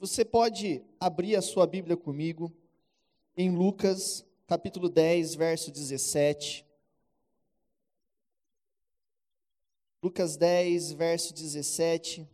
você 0.00 0.24
pode 0.24 0.82
abrir 0.98 1.36
a 1.36 1.42
sua 1.42 1.66
Bíblia 1.66 1.94
comigo 1.94 2.50
em 3.36 3.54
Lucas, 3.54 4.24
capítulo 4.46 4.88
10, 4.88 5.34
verso 5.34 5.70
17. 5.70 6.64
Lucas 10.02 10.38
10, 10.38 10.92
verso 10.92 11.34
17. 11.34 12.26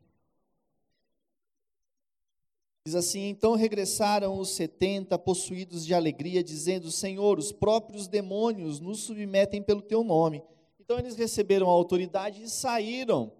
Diz 2.85 2.95
assim: 2.95 3.29
Então 3.31 3.57
regressaram 3.57 4.39
os 4.39 4.51
setenta, 4.51 5.19
possuídos 5.19 5.85
de 5.85 5.93
alegria, 5.93 6.45
dizendo: 6.45 6.93
Senhor, 6.93 7.37
os 7.37 7.51
próprios 7.51 8.07
demônios 8.07 8.79
nos 8.79 9.01
submetem 9.01 9.61
pelo 9.61 9.83
teu 9.83 10.05
nome. 10.05 10.41
Então 10.79 11.01
eles 11.01 11.17
receberam 11.17 11.67
a 11.67 11.73
autoridade 11.73 12.45
e 12.45 12.49
saíram. 12.49 13.33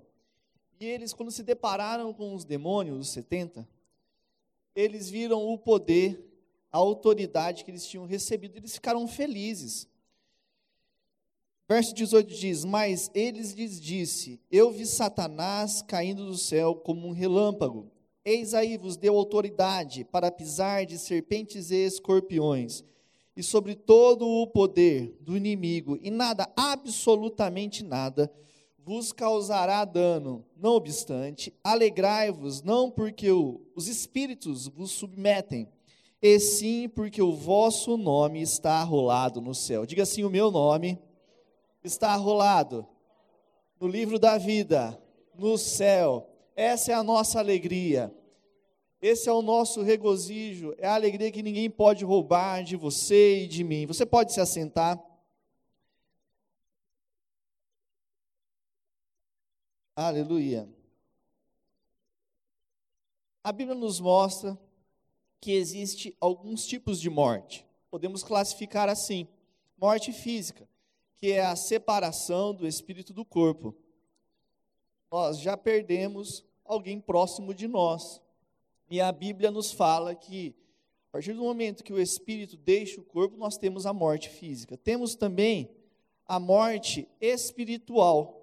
E 0.81 0.85
eles, 0.85 1.15
quando 1.15 1.31
se 1.31 1.45
depararam 1.45 2.13
com 2.13 2.35
os 2.35 2.45
demônios, 2.45 2.99
os 2.99 3.09
setenta, 3.11 3.67
eles 4.77 5.09
viram 5.09 5.45
o 5.45 5.59
poder, 5.59 6.23
a 6.71 6.77
autoridade 6.77 7.65
que 7.65 7.71
eles 7.71 7.87
tinham 7.87 8.05
recebido, 8.05 8.59
eles 8.59 8.75
ficaram 8.75 9.09
felizes. 9.09 9.89
Verso 11.69 11.95
18 11.95 12.33
diz: 12.33 12.65
Mas 12.65 13.11
eles 13.15 13.53
lhes 13.53 13.81
disse: 13.81 14.39
Eu 14.51 14.71
vi 14.71 14.87
Satanás 14.87 15.83
caindo 15.83 16.27
do 16.27 16.37
céu 16.37 16.75
como 16.77 17.09
um 17.09 17.13
relâmpago. 17.13 17.91
Eis 18.25 18.55
aí 18.55 18.77
vos 18.77 18.97
deu 18.97 19.17
autoridade 19.17 20.05
para 20.05 20.31
pisar 20.31 20.85
de 20.85 20.99
serpentes 20.99 21.71
e 21.71 21.77
escorpiões, 21.77 22.85
e 23.37 23.43
sobre 23.43 23.75
todo 23.75 24.27
o 24.27 24.47
poder 24.49 25.17
do 25.21 25.37
inimigo, 25.37 25.97
e 26.03 26.11
nada, 26.11 26.53
absolutamente 26.57 27.85
nada, 27.85 28.33
vos 28.87 29.13
causará 29.13 29.85
dano. 29.85 30.47
Não 30.57 30.71
obstante, 30.71 31.53
alegrai-vos, 31.65 32.63
não 32.63 32.89
porque 32.89 33.29
o, 33.33 33.61
os 33.75 33.89
espíritos 33.89 34.69
vos 34.69 34.93
submetem, 34.93 35.69
e 36.23 36.39
sim 36.39 36.89
porque 36.89 37.21
o 37.21 37.33
vosso 37.33 37.97
nome 37.97 38.41
está 38.41 38.75
arrolado 38.75 39.41
no 39.41 39.55
céu. 39.55 39.85
Diga 39.85 40.05
assim: 40.05 40.23
o 40.23 40.31
meu 40.31 40.53
nome 40.53 40.99
está 41.83 42.11
arrolado 42.11 42.87
no 43.81 43.89
livro 43.89 44.21
da 44.21 44.39
vida, 44.39 44.97
no 45.37 45.59
céu. 45.59 46.31
Essa 46.55 46.93
é 46.93 46.95
a 46.95 47.03
nossa 47.03 47.41
alegria. 47.41 48.15
Esse 49.03 49.29
é 49.29 49.33
o 49.33 49.43
nosso 49.43 49.83
regozijo, 49.83 50.75
é 50.79 50.87
a 50.87 50.95
alegria 50.95 51.31
que 51.31 51.43
ninguém 51.43 51.69
pode 51.69 52.05
roubar 52.05 52.63
de 52.63 52.77
você 52.77 53.43
e 53.43 53.47
de 53.47 53.63
mim. 53.63 53.85
Você 53.85 54.07
pode 54.07 54.33
se 54.33 54.41
assentar. 54.41 54.99
Aleluia. 59.97 60.69
A 63.43 63.51
Bíblia 63.51 63.75
nos 63.75 63.99
mostra 63.99 64.57
que 65.41 65.51
existe 65.51 66.15
alguns 66.21 66.65
tipos 66.65 67.01
de 67.01 67.11
morte. 67.11 67.67
Podemos 67.91 68.23
classificar 68.23 68.89
assim: 68.89 69.27
morte 69.77 70.13
física, 70.13 70.69
que 71.17 71.33
é 71.33 71.45
a 71.45 71.57
separação 71.57 72.55
do 72.55 72.69
espírito 72.69 73.13
do 73.13 73.25
corpo 73.25 73.75
nós 75.11 75.39
já 75.41 75.57
perdemos 75.57 76.45
alguém 76.65 77.01
próximo 77.01 77.55
de 77.55 77.67
nós. 77.67 78.21
E 78.91 79.01
a 79.01 79.11
Bíblia 79.11 79.51
nos 79.51 79.73
fala 79.73 80.15
que, 80.15 80.55
a 81.09 81.13
partir 81.13 81.33
do 81.33 81.43
momento 81.43 81.83
que 81.83 81.93
o 81.93 82.01
espírito 82.01 82.57
deixa 82.57 83.01
o 83.01 83.05
corpo, 83.05 83.37
nós 83.37 83.57
temos 83.57 83.87
a 83.87 83.93
morte 83.93 84.29
física. 84.29 84.77
Temos 84.77 85.15
também 85.15 85.71
a 86.27 86.39
morte 86.39 87.09
espiritual. 87.21 88.36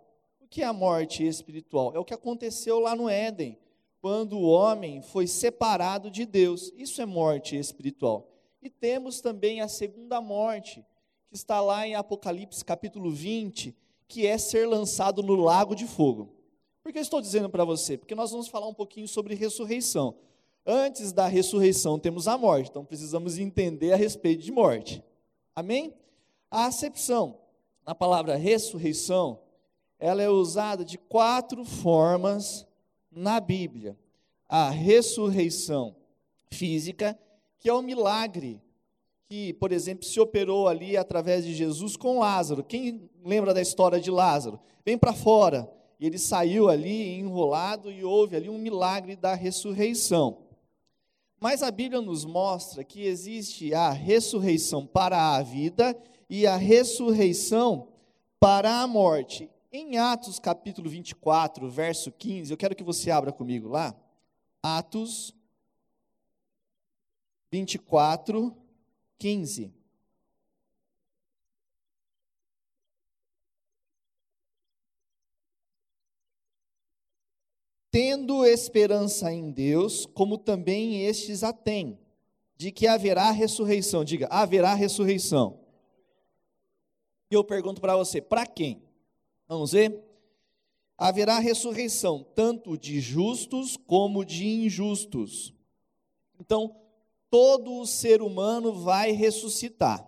Que 0.53 0.61
é 0.61 0.65
a 0.65 0.71
morte 0.71 1.25
espiritual? 1.25 1.95
É 1.95 1.97
o 1.97 2.05
que 2.05 2.13
aconteceu 2.13 2.79
lá 2.79 2.95
no 2.95 3.09
Éden, 3.09 3.57
quando 3.99 4.37
o 4.37 4.43
homem 4.43 5.01
foi 5.01 5.25
separado 5.25 6.11
de 6.11 6.27
Deus. 6.27 6.71
Isso 6.77 7.01
é 7.01 7.07
morte 7.07 7.57
espiritual. 7.57 8.29
E 8.61 8.69
temos 8.69 9.19
também 9.19 9.61
a 9.61 9.67
segunda 9.67 10.21
morte, 10.21 10.85
que 11.27 11.35
está 11.35 11.59
lá 11.59 11.87
em 11.87 11.95
Apocalipse 11.95 12.63
capítulo 12.63 13.09
20, 13.09 13.75
que 14.07 14.28
é 14.28 14.38
ser 14.38 14.67
lançado 14.67 15.23
no 15.23 15.33
lago 15.33 15.73
de 15.73 15.88
fogo. 15.88 16.35
Por 16.83 16.91
que 16.91 16.99
eu 16.99 17.01
estou 17.01 17.19
dizendo 17.19 17.49
para 17.49 17.66
você? 17.66 17.97
Porque 17.97 18.13
nós 18.13 18.29
vamos 18.29 18.47
falar 18.47 18.67
um 18.67 18.75
pouquinho 18.75 19.07
sobre 19.07 19.33
ressurreição. 19.33 20.13
Antes 20.63 21.11
da 21.11 21.25
ressurreição 21.25 21.97
temos 21.97 22.28
a 22.28 22.38
morte, 22.38 22.69
então 22.69 22.85
precisamos 22.85 23.39
entender 23.39 23.91
a 23.91 23.95
respeito 23.95 24.44
de 24.44 24.51
morte. 24.51 25.03
Amém? 25.55 25.95
A 26.51 26.67
acepção 26.67 27.39
na 27.83 27.95
palavra 27.95 28.35
ressurreição, 28.35 29.39
ela 30.03 30.22
é 30.22 30.28
usada 30.28 30.84
de 30.84 30.97
quatro 30.97 31.64
formas 31.64 32.68
na 33.09 33.40
Bíblia. 33.40 33.97
A 34.50 34.69
ressurreição 34.69 35.96
física, 36.52 37.18
que 37.58 37.69
é 37.69 37.74
o 37.74 37.81
milagre 37.81 38.62
que, 39.30 39.53
por 39.53 39.72
exemplo, 39.72 40.03
se 40.03 40.19
operou 40.19 40.68
ali 40.68 40.97
através 40.97 41.46
de 41.46 41.56
Jesus 41.56 41.96
com 41.96 42.19
Lázaro. 42.19 42.66
Quem 42.66 43.09
lembra 43.24 43.53
da 43.53 43.62
história 43.62 43.97
de 43.97 44.12
Lázaro? 44.12 44.59
Vem 44.86 44.97
para 44.97 45.14
fora 45.14 45.72
e 45.97 46.06
ele 46.06 46.18
saiu 46.18 46.68
ali 46.68 47.18
enrolado 47.18 47.90
e 47.90 48.03
houve 48.03 48.35
ali 48.35 48.50
um 48.50 48.58
milagre 48.58 49.16
da 49.16 49.34
ressurreição. 49.34 50.40
Mas 51.40 51.64
a 51.64 51.72
Bíblia 51.72 52.02
nos 52.02 52.25
mostra 52.25 52.84
que 52.84 53.06
existe 53.06 53.74
a 53.74 53.90
ressurreição 53.91 54.85
para 54.85 55.38
a 55.38 55.41
vida 55.41 55.97
e 56.30 56.46
a 56.46 56.58
ressurreição 56.58 57.88
para 58.38 58.81
a 58.81 58.85
morte. 58.85 59.50
Em 59.75 59.97
Atos 59.97 60.38
capítulo 60.38 60.88
24, 60.88 61.67
verso 61.67 62.11
15, 62.11 62.53
eu 62.53 62.57
quero 62.57 62.75
que 62.75 62.84
você 62.84 63.09
abra 63.09 63.31
comigo 63.31 63.67
lá. 63.67 63.95
Atos 64.61 65.35
24, 67.51 68.56
15. 69.17 69.73
tendo 77.90 78.44
esperança 78.44 79.31
em 79.31 79.51
Deus, 79.51 80.07
como 80.07 80.35
também 80.35 81.05
estes 81.05 81.44
a 81.44 81.53
têm, 81.53 82.00
de 82.57 82.72
que 82.72 82.88
haverá 82.88 83.29
ressurreição. 83.29 84.03
Diga, 84.03 84.28
haverá 84.31 84.73
ressurreição. 84.73 85.59
E 87.29 87.35
eu 87.35 87.44
pergunto 87.44 87.79
para 87.79 87.95
você, 87.95 88.19
para 88.19 88.47
quem? 88.47 88.81
Vamos 89.47 89.71
ver? 89.71 90.03
Haverá 90.97 91.39
ressurreição, 91.39 92.23
tanto 92.35 92.77
de 92.77 92.99
justos 92.99 93.75
como 93.75 94.23
de 94.23 94.47
injustos. 94.47 95.53
Então, 96.39 96.75
todo 97.29 97.79
o 97.79 97.85
ser 97.85 98.21
humano 98.21 98.73
vai 98.73 99.11
ressuscitar. 99.11 100.07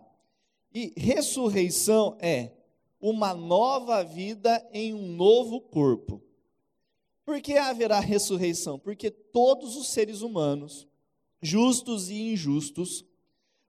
E 0.74 0.94
ressurreição 0.96 2.18
é 2.20 2.52
uma 3.00 3.34
nova 3.34 4.04
vida 4.04 4.68
em 4.72 4.94
um 4.94 5.08
novo 5.16 5.62
corpo. 5.62 6.22
Por 7.26 7.42
que 7.42 7.58
haverá 7.58 8.00
ressurreição? 8.00 8.78
Porque 8.78 9.10
todos 9.10 9.76
os 9.76 9.88
seres 9.88 10.22
humanos, 10.22 10.88
justos 11.42 12.10
e 12.10 12.32
injustos, 12.32 13.04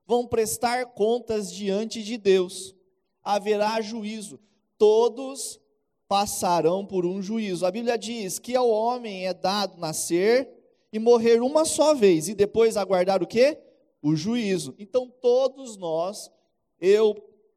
vão 0.05 0.27
prestar 0.27 0.85
contas 0.87 1.51
diante 1.51 2.03
de 2.03 2.17
Deus. 2.17 2.75
Haverá 3.23 3.81
juízo. 3.81 4.39
Todos 4.77 5.59
passarão 6.07 6.85
por 6.85 7.05
um 7.05 7.21
juízo. 7.21 7.65
A 7.65 7.71
Bíblia 7.71 7.97
diz 7.97 8.39
que 8.39 8.55
ao 8.55 8.69
homem 8.69 9.27
é 9.27 9.33
dado 9.33 9.77
nascer 9.77 10.49
e 10.91 10.99
morrer 10.99 11.41
uma 11.41 11.65
só 11.65 11.93
vez 11.93 12.29
e 12.29 12.33
depois 12.33 12.77
aguardar 12.77 13.21
o 13.21 13.27
quê? 13.27 13.59
O 14.01 14.15
juízo. 14.15 14.73
Então 14.79 15.11
todos 15.21 15.77
nós, 15.77 16.31
eu, 16.79 17.15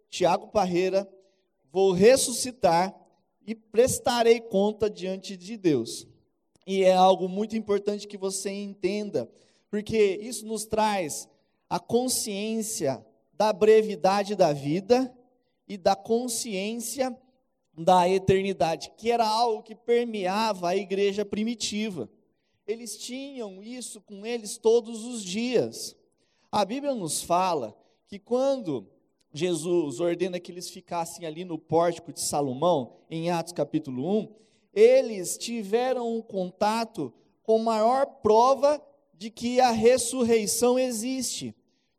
Tiago 0.08 0.48
Parreira, 0.48 1.08
vou 1.70 1.92
ressuscitar 1.92 2.94
e 3.46 3.54
prestarei 3.54 4.40
conta 4.40 4.90
diante 4.90 5.36
de 5.36 5.56
Deus. 5.56 6.06
E 6.66 6.82
é 6.82 6.92
algo 6.92 7.28
muito 7.28 7.56
importante 7.56 8.06
que 8.06 8.18
você 8.18 8.50
entenda, 8.50 9.30
porque 9.70 10.18
isso 10.22 10.46
nos 10.46 10.66
traz 10.66 11.28
a 11.68 11.78
consciência 11.78 13.04
da 13.32 13.52
brevidade 13.52 14.34
da 14.34 14.52
vida 14.52 15.12
e 15.70 15.76
da 15.76 15.94
consciência 15.94 17.16
da 17.78 18.08
eternidade, 18.08 18.90
que 18.96 19.08
era 19.08 19.24
algo 19.24 19.62
que 19.62 19.76
permeava 19.76 20.70
a 20.70 20.76
igreja 20.76 21.24
primitiva. 21.24 22.10
Eles 22.66 22.98
tinham 22.98 23.62
isso 23.62 24.00
com 24.00 24.26
eles 24.26 24.58
todos 24.58 25.04
os 25.04 25.22
dias. 25.22 25.96
A 26.50 26.64
Bíblia 26.64 26.92
nos 26.92 27.22
fala 27.22 27.72
que 28.08 28.18
quando 28.18 28.84
Jesus 29.32 30.00
ordena 30.00 30.40
que 30.40 30.50
eles 30.50 30.68
ficassem 30.68 31.24
ali 31.24 31.44
no 31.44 31.56
pórtico 31.56 32.12
de 32.12 32.20
Salomão, 32.20 32.96
em 33.08 33.30
Atos 33.30 33.52
capítulo 33.52 34.22
1, 34.22 34.34
eles 34.74 35.38
tiveram 35.38 36.16
um 36.16 36.20
contato 36.20 37.14
com 37.44 37.60
maior 37.60 38.06
prova 38.06 38.84
de 39.14 39.30
que 39.30 39.60
a 39.60 39.70
ressurreição 39.70 40.76
existe. 40.76 41.54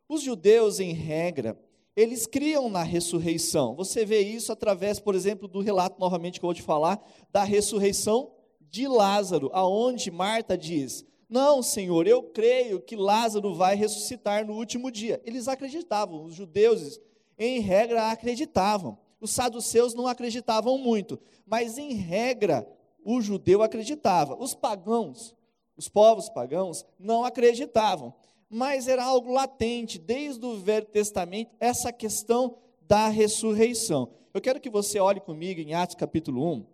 Os 0.09 0.21
judeus, 0.21 0.81
em 0.81 0.91
regra, 0.91 1.57
eles 1.95 2.25
criam 2.25 2.69
na 2.69 2.83
ressurreição. 2.83 3.75
Você 3.75 4.05
vê 4.05 4.21
isso 4.21 4.51
através, 4.51 4.99
por 4.99 5.15
exemplo, 5.15 5.47
do 5.47 5.59
relato 5.59 5.99
novamente 5.99 6.39
que 6.39 6.45
eu 6.45 6.47
vou 6.47 6.53
te 6.53 6.61
falar, 6.61 7.01
da 7.31 7.43
ressurreição 7.43 8.31
de 8.59 8.88
Lázaro, 8.88 9.49
aonde 9.53 10.09
Marta 10.09 10.57
diz: 10.57 11.05
Não, 11.29 11.61
Senhor, 11.61 12.07
eu 12.07 12.23
creio 12.23 12.79
que 12.79 12.95
Lázaro 12.95 13.53
vai 13.53 13.75
ressuscitar 13.75 14.45
no 14.45 14.53
último 14.53 14.89
dia. 14.89 15.21
Eles 15.25 15.47
acreditavam, 15.47 16.23
os 16.23 16.33
judeus, 16.33 16.99
em 17.38 17.59
regra, 17.59 18.09
acreditavam. 18.11 18.97
Os 19.19 19.31
saduceus 19.31 19.93
não 19.93 20.07
acreditavam 20.07 20.77
muito, 20.77 21.19
mas 21.45 21.77
em 21.77 21.93
regra, 21.93 22.67
o 23.03 23.21
judeu 23.21 23.61
acreditava. 23.61 24.35
Os 24.35 24.55
pagãos, 24.55 25.35
os 25.77 25.88
povos 25.88 26.29
pagãos, 26.29 26.85
não 26.97 27.23
acreditavam. 27.23 28.13
Mas 28.53 28.89
era 28.89 29.06
algo 29.06 29.31
latente, 29.31 29.98
desde 29.98 30.45
o 30.45 30.59
Velho 30.59 30.86
Testamento, 30.86 31.56
essa 31.57 31.94
questão 31.94 32.57
da 32.81 33.07
ressurreição. 33.07 34.12
Eu 34.33 34.42
quero 34.42 34.59
que 34.59 34.69
você 34.69 35.00
olhe 35.00 35.21
comigo 35.21 35.62
em 35.62 35.74
Atos 35.74 35.95
capítulo 35.95 36.45
1, 36.56 36.65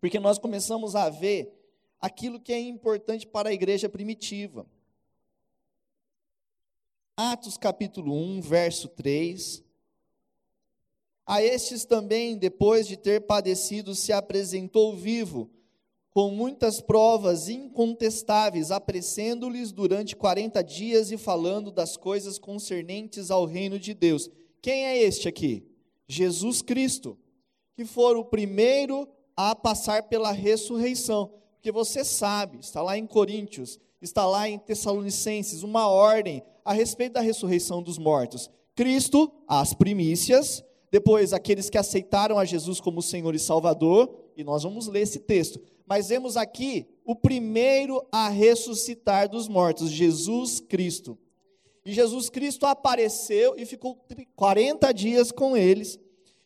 porque 0.00 0.18
nós 0.18 0.38
começamos 0.38 0.96
a 0.96 1.08
ver 1.08 1.56
aquilo 2.00 2.40
que 2.40 2.52
é 2.52 2.58
importante 2.58 3.28
para 3.28 3.50
a 3.50 3.52
igreja 3.52 3.88
primitiva. 3.88 4.66
Atos 7.16 7.56
capítulo 7.56 8.12
1, 8.12 8.40
verso 8.40 8.88
3. 8.88 9.62
A 11.24 11.40
estes 11.40 11.84
também, 11.84 12.36
depois 12.36 12.88
de 12.88 12.96
ter 12.96 13.20
padecido, 13.20 13.94
se 13.94 14.12
apresentou 14.12 14.96
vivo, 14.96 15.48
com 16.12 16.30
muitas 16.30 16.80
provas 16.80 17.48
incontestáveis, 17.48 18.70
apressando-lhes 18.70 19.70
durante 19.70 20.16
40 20.16 20.62
dias 20.62 21.12
e 21.12 21.16
falando 21.16 21.70
das 21.70 21.96
coisas 21.96 22.38
concernentes 22.38 23.30
ao 23.30 23.44
reino 23.44 23.78
de 23.78 23.94
Deus. 23.94 24.28
Quem 24.60 24.86
é 24.86 25.00
este 25.02 25.28
aqui? 25.28 25.64
Jesus 26.08 26.62
Cristo, 26.62 27.16
que 27.76 27.84
for 27.84 28.16
o 28.16 28.24
primeiro 28.24 29.08
a 29.36 29.54
passar 29.54 30.04
pela 30.04 30.32
ressurreição. 30.32 31.32
Porque 31.54 31.70
você 31.70 32.04
sabe, 32.04 32.58
está 32.58 32.82
lá 32.82 32.98
em 32.98 33.06
Coríntios, 33.06 33.78
está 34.02 34.26
lá 34.26 34.48
em 34.48 34.58
Tessalonicenses, 34.58 35.62
uma 35.62 35.88
ordem 35.88 36.42
a 36.64 36.72
respeito 36.72 37.12
da 37.12 37.20
ressurreição 37.20 37.82
dos 37.82 37.98
mortos. 37.98 38.50
Cristo, 38.74 39.30
as 39.46 39.72
primícias, 39.72 40.64
depois 40.90 41.32
aqueles 41.32 41.70
que 41.70 41.78
aceitaram 41.78 42.38
a 42.38 42.44
Jesus 42.44 42.80
como 42.80 43.00
Senhor 43.00 43.34
e 43.34 43.38
Salvador, 43.38 44.12
e 44.36 44.42
nós 44.42 44.62
vamos 44.62 44.88
ler 44.88 45.02
esse 45.02 45.20
texto. 45.20 45.60
Mas 45.90 46.08
vemos 46.08 46.36
aqui 46.36 46.86
o 47.04 47.16
primeiro 47.16 48.02
a 48.12 48.30
ressuscitar 48.30 49.28
dos 49.28 49.48
mortos, 49.48 49.90
Jesus 49.90 50.60
Cristo. 50.60 51.18
E 51.84 51.92
Jesus 51.92 52.30
Cristo 52.30 52.64
apareceu 52.64 53.54
e 53.58 53.66
ficou 53.66 53.98
40 54.36 54.92
dias 54.94 55.32
com 55.32 55.56
eles. 55.56 55.98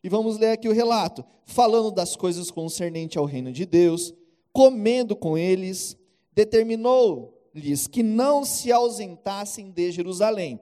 E 0.02 0.08
vamos 0.08 0.38
ler 0.38 0.52
aqui 0.52 0.68
o 0.68 0.72
relato, 0.72 1.24
falando 1.44 1.92
das 1.92 2.16
coisas 2.16 2.50
concernentes 2.50 3.16
ao 3.16 3.24
reino 3.24 3.52
de 3.52 3.66
Deus 3.66 4.14
comendo 4.54 5.16
com 5.16 5.36
eles, 5.36 5.96
determinou-lhes 6.32 7.88
que 7.88 8.04
não 8.04 8.44
se 8.44 8.70
ausentassem 8.70 9.70
de 9.72 9.90
Jerusalém, 9.90 10.60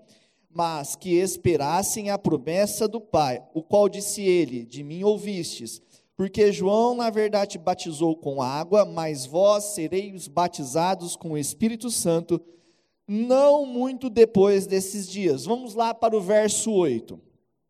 mas 0.50 0.96
que 0.96 1.14
esperassem 1.14 2.08
a 2.08 2.18
promessa 2.18 2.88
do 2.88 3.00
Pai, 3.00 3.44
o 3.54 3.62
qual 3.62 3.88
disse 3.88 4.22
ele: 4.22 4.64
De 4.64 4.82
mim 4.82 5.04
ouvistes. 5.04 5.80
Porque 6.22 6.52
João, 6.52 6.94
na 6.94 7.10
verdade, 7.10 7.58
batizou 7.58 8.14
com 8.14 8.40
água, 8.40 8.84
mas 8.84 9.26
vós 9.26 9.64
sereis 9.74 10.28
batizados 10.28 11.16
com 11.16 11.32
o 11.32 11.36
Espírito 11.36 11.90
Santo, 11.90 12.40
não 13.08 13.66
muito 13.66 14.08
depois 14.08 14.64
desses 14.64 15.08
dias. 15.08 15.44
Vamos 15.44 15.74
lá 15.74 15.92
para 15.92 16.16
o 16.16 16.20
verso 16.20 16.70
8. 16.70 17.20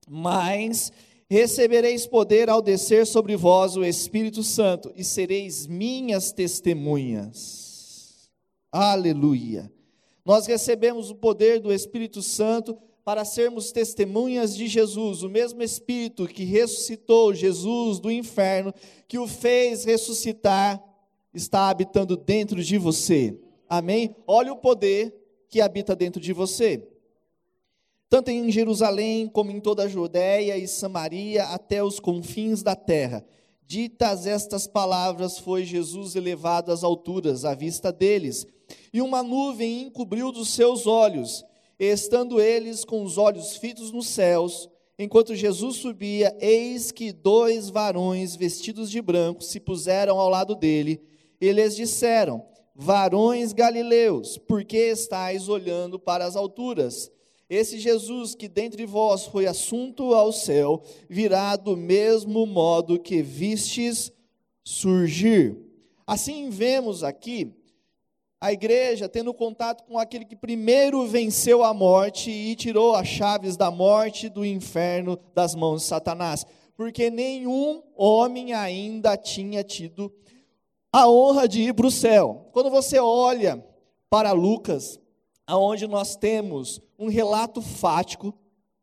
Mas 0.06 0.92
Recebereis 1.30 2.06
poder 2.06 2.50
ao 2.50 2.60
descer 2.60 3.06
sobre 3.06 3.36
vós 3.36 3.74
o 3.74 3.82
Espírito 3.82 4.42
Santo, 4.42 4.92
e 4.94 5.02
sereis 5.02 5.66
minhas 5.66 6.30
testemunhas. 6.30 8.28
Aleluia. 8.70 9.72
Nós 10.26 10.46
recebemos 10.46 11.08
o 11.08 11.14
poder 11.14 11.58
do 11.58 11.72
Espírito 11.72 12.20
Santo 12.20 12.76
para 13.04 13.24
sermos 13.24 13.72
testemunhas 13.72 14.54
de 14.54 14.66
Jesus, 14.66 15.22
o 15.22 15.28
mesmo 15.28 15.62
Espírito 15.62 16.26
que 16.26 16.44
ressuscitou 16.44 17.34
Jesus 17.34 17.98
do 17.98 18.10
inferno, 18.10 18.72
que 19.08 19.18
o 19.18 19.26
fez 19.26 19.84
ressuscitar, 19.84 20.82
está 21.34 21.68
habitando 21.68 22.16
dentro 22.16 22.62
de 22.62 22.78
você. 22.78 23.38
Amém? 23.68 24.14
Olha 24.26 24.52
o 24.52 24.56
poder 24.56 25.14
que 25.48 25.60
habita 25.60 25.96
dentro 25.96 26.20
de 26.20 26.32
você 26.32 26.86
tanto 28.12 28.30
em 28.30 28.50
Jerusalém 28.50 29.26
como 29.26 29.50
em 29.50 29.58
toda 29.58 29.84
a 29.84 29.88
Judéia 29.88 30.58
e 30.58 30.68
Samaria, 30.68 31.44
até 31.44 31.82
os 31.82 31.98
confins 31.98 32.62
da 32.62 32.76
terra. 32.76 33.24
Ditas 33.66 34.26
estas 34.26 34.66
palavras, 34.66 35.38
foi 35.38 35.64
Jesus 35.64 36.14
elevado 36.14 36.70
às 36.70 36.84
alturas, 36.84 37.46
à 37.46 37.54
vista 37.54 37.90
deles, 37.90 38.46
e 38.92 39.00
uma 39.00 39.22
nuvem 39.22 39.84
encobriu 39.84 40.30
dos 40.30 40.50
seus 40.50 40.86
olhos, 40.86 41.42
estando 41.86 42.40
eles 42.40 42.84
com 42.84 43.02
os 43.02 43.18
olhos 43.18 43.56
fitos 43.56 43.90
nos 43.90 44.06
céus, 44.06 44.68
enquanto 44.98 45.34
Jesus 45.34 45.76
subia, 45.76 46.36
eis 46.40 46.92
que 46.92 47.12
dois 47.12 47.68
varões 47.68 48.36
vestidos 48.36 48.90
de 48.90 49.02
branco 49.02 49.42
se 49.42 49.58
puseram 49.58 50.18
ao 50.18 50.28
lado 50.28 50.54
dele, 50.54 51.02
e 51.40 51.50
lhes 51.50 51.74
disseram: 51.74 52.44
Varões 52.74 53.52
galileus, 53.52 54.38
por 54.38 54.64
que 54.64 54.76
estáis 54.76 55.48
olhando 55.48 55.98
para 55.98 56.24
as 56.24 56.36
alturas? 56.36 57.10
Esse 57.50 57.78
Jesus 57.78 58.34
que 58.34 58.48
dentre 58.48 58.86
vós 58.86 59.26
foi 59.26 59.46
assunto 59.46 60.14
ao 60.14 60.32
céu, 60.32 60.82
virá 61.08 61.54
do 61.56 61.76
mesmo 61.76 62.46
modo 62.46 62.98
que 62.98 63.22
vistes 63.22 64.10
surgir. 64.64 65.58
Assim 66.06 66.48
vemos 66.48 67.04
aqui 67.04 67.52
a 68.42 68.52
igreja 68.52 69.08
tendo 69.08 69.32
contato 69.32 69.84
com 69.84 69.96
aquele 69.96 70.24
que 70.24 70.34
primeiro 70.34 71.06
venceu 71.06 71.62
a 71.62 71.72
morte 71.72 72.28
e 72.28 72.56
tirou 72.56 72.92
as 72.96 73.06
chaves 73.06 73.56
da 73.56 73.70
morte 73.70 74.28
do 74.28 74.44
inferno 74.44 75.16
das 75.32 75.54
mãos 75.54 75.82
de 75.82 75.86
Satanás, 75.86 76.44
porque 76.76 77.08
nenhum 77.08 77.84
homem 77.94 78.52
ainda 78.52 79.16
tinha 79.16 79.62
tido 79.62 80.12
a 80.92 81.08
honra 81.08 81.46
de 81.46 81.62
ir 81.62 81.72
para 81.72 81.86
o 81.86 81.90
céu. 81.90 82.48
Quando 82.50 82.68
você 82.68 82.98
olha 82.98 83.64
para 84.10 84.32
Lucas, 84.32 84.98
aonde 85.46 85.86
nós 85.86 86.16
temos 86.16 86.80
um 86.98 87.08
relato 87.08 87.62
fático. 87.62 88.34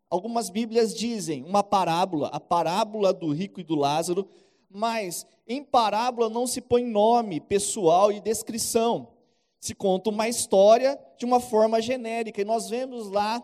Algumas 0.09 0.50
Bíblias 0.50 0.95
dizem 0.95 1.44
uma 1.44 1.63
parábola, 1.63 2.29
a 2.29 2.39
parábola 2.39 3.11
do 3.11 3.33
rico 3.33 3.59
e 3.59 3.65
do 3.65 3.75
Lázaro, 3.75 4.25
mas 4.69 5.27
em 5.45 5.61
parábola 5.61 6.29
não 6.29 6.47
se 6.47 6.61
põe 6.61 6.85
nome 6.85 7.41
pessoal 7.41 8.09
e 8.09 8.21
descrição. 8.21 9.19
Se 9.59 9.75
conta 9.75 10.09
uma 10.09 10.27
história 10.27 11.00
de 11.17 11.25
uma 11.25 11.39
forma 11.39 11.81
genérica. 11.81 12.41
E 12.41 12.45
nós 12.45 12.69
vemos 12.69 13.09
lá 13.09 13.44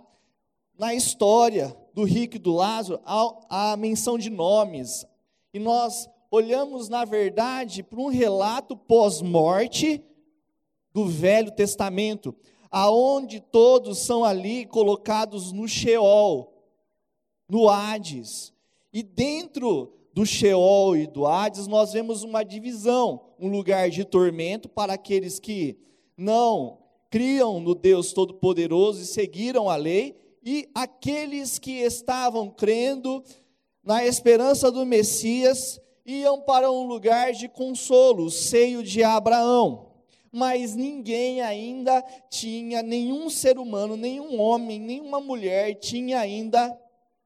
na 0.77 0.93
história 0.93 1.75
do 1.93 2.03
rico 2.03 2.35
e 2.35 2.39
do 2.39 2.53
Lázaro 2.53 2.99
a, 3.05 3.71
a 3.71 3.77
menção 3.77 4.17
de 4.17 4.29
nomes. 4.29 5.05
E 5.53 5.59
nós 5.59 6.09
olhamos, 6.31 6.89
na 6.89 7.05
verdade, 7.05 7.83
para 7.83 7.99
um 7.99 8.07
relato 8.07 8.75
pós-morte 8.75 10.03
do 10.93 11.05
Velho 11.05 11.51
Testamento 11.51 12.35
aonde 12.77 13.39
todos 13.39 13.99
são 13.99 14.25
ali 14.25 14.65
colocados 14.65 15.53
no 15.53 15.65
Sheol, 15.65 16.53
no 17.47 17.69
Hades. 17.69 18.53
E 18.91 19.01
dentro 19.01 19.93
do 20.13 20.25
Sheol 20.25 20.97
e 20.97 21.07
do 21.07 21.25
Hades, 21.25 21.67
nós 21.67 21.93
vemos 21.93 22.21
uma 22.21 22.43
divisão, 22.43 23.21
um 23.39 23.47
lugar 23.47 23.89
de 23.89 24.03
tormento 24.03 24.67
para 24.67 24.91
aqueles 24.91 25.39
que 25.39 25.77
não 26.17 26.79
criam 27.09 27.59
no 27.59 27.73
Deus 27.73 28.13
Todo-Poderoso 28.13 29.01
e 29.01 29.05
seguiram 29.05 29.69
a 29.69 29.75
lei, 29.75 30.15
e 30.43 30.69
aqueles 30.75 31.57
que 31.57 31.79
estavam 31.79 32.49
crendo 32.49 33.23
na 33.83 34.05
esperança 34.05 34.71
do 34.71 34.85
Messias 34.85 35.79
iam 36.05 36.41
para 36.41 36.71
um 36.71 36.85
lugar 36.85 37.33
de 37.33 37.47
consolo, 37.47 38.25
o 38.25 38.31
seio 38.31 38.83
de 38.83 39.03
Abraão 39.03 39.95
mas 40.35 40.75
ninguém 40.75 41.39
ainda 41.39 42.03
tinha, 42.29 42.83
nenhum 42.83 43.29
ser 43.29 43.57
humano, 43.57 43.95
nenhum 43.95 44.37
homem, 44.37 44.81
nenhuma 44.81 45.21
mulher 45.21 45.75
tinha 45.75 46.19
ainda 46.19 46.77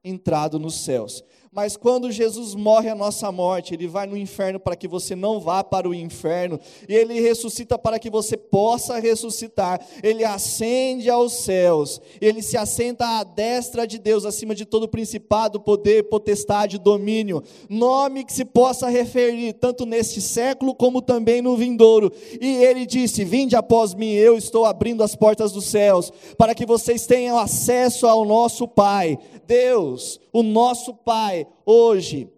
entrado 0.04 0.60
nos 0.60 0.76
céus. 0.76 1.24
Mas 1.52 1.76
quando 1.76 2.12
Jesus 2.12 2.54
morre 2.54 2.88
a 2.88 2.94
nossa 2.94 3.32
morte, 3.32 3.74
ele 3.74 3.88
vai 3.88 4.06
no 4.06 4.16
inferno 4.16 4.60
para 4.60 4.76
que 4.76 4.86
você 4.86 5.16
não 5.16 5.40
vá 5.40 5.64
para 5.64 5.88
o 5.88 5.92
inferno, 5.92 6.60
e 6.88 6.94
ele 6.94 7.20
ressuscita 7.20 7.76
para 7.76 7.98
que 7.98 8.08
você 8.08 8.36
possa 8.36 9.00
ressuscitar. 9.00 9.84
Ele 10.00 10.24
ascende 10.24 11.10
aos 11.10 11.32
céus, 11.32 12.00
ele 12.20 12.40
se 12.40 12.56
assenta 12.56 13.04
à 13.18 13.24
destra 13.24 13.84
de 13.84 13.98
Deus, 13.98 14.24
acima 14.24 14.54
de 14.54 14.64
todo 14.64 14.86
principado, 14.86 15.58
poder, 15.58 16.04
potestade, 16.04 16.78
domínio, 16.78 17.42
nome 17.68 18.24
que 18.24 18.32
se 18.32 18.44
possa 18.44 18.88
referir 18.88 19.54
tanto 19.54 19.84
neste 19.84 20.20
século 20.20 20.72
como 20.72 21.02
também 21.02 21.42
no 21.42 21.56
vindouro. 21.56 22.12
E 22.40 22.62
ele 22.62 22.86
disse: 22.86 23.24
Vinde 23.24 23.56
após 23.56 23.92
mim, 23.92 24.12
eu 24.12 24.38
estou 24.38 24.66
abrindo 24.66 25.02
as 25.02 25.16
portas 25.16 25.50
dos 25.50 25.64
céus, 25.64 26.12
para 26.38 26.54
que 26.54 26.64
vocês 26.64 27.08
tenham 27.08 27.36
acesso 27.36 28.06
ao 28.06 28.24
nosso 28.24 28.68
Pai. 28.68 29.18
Deus, 29.48 30.20
o 30.32 30.44
nosso 30.44 30.94
Pai, 30.94 31.39
hoje, 31.64 32.28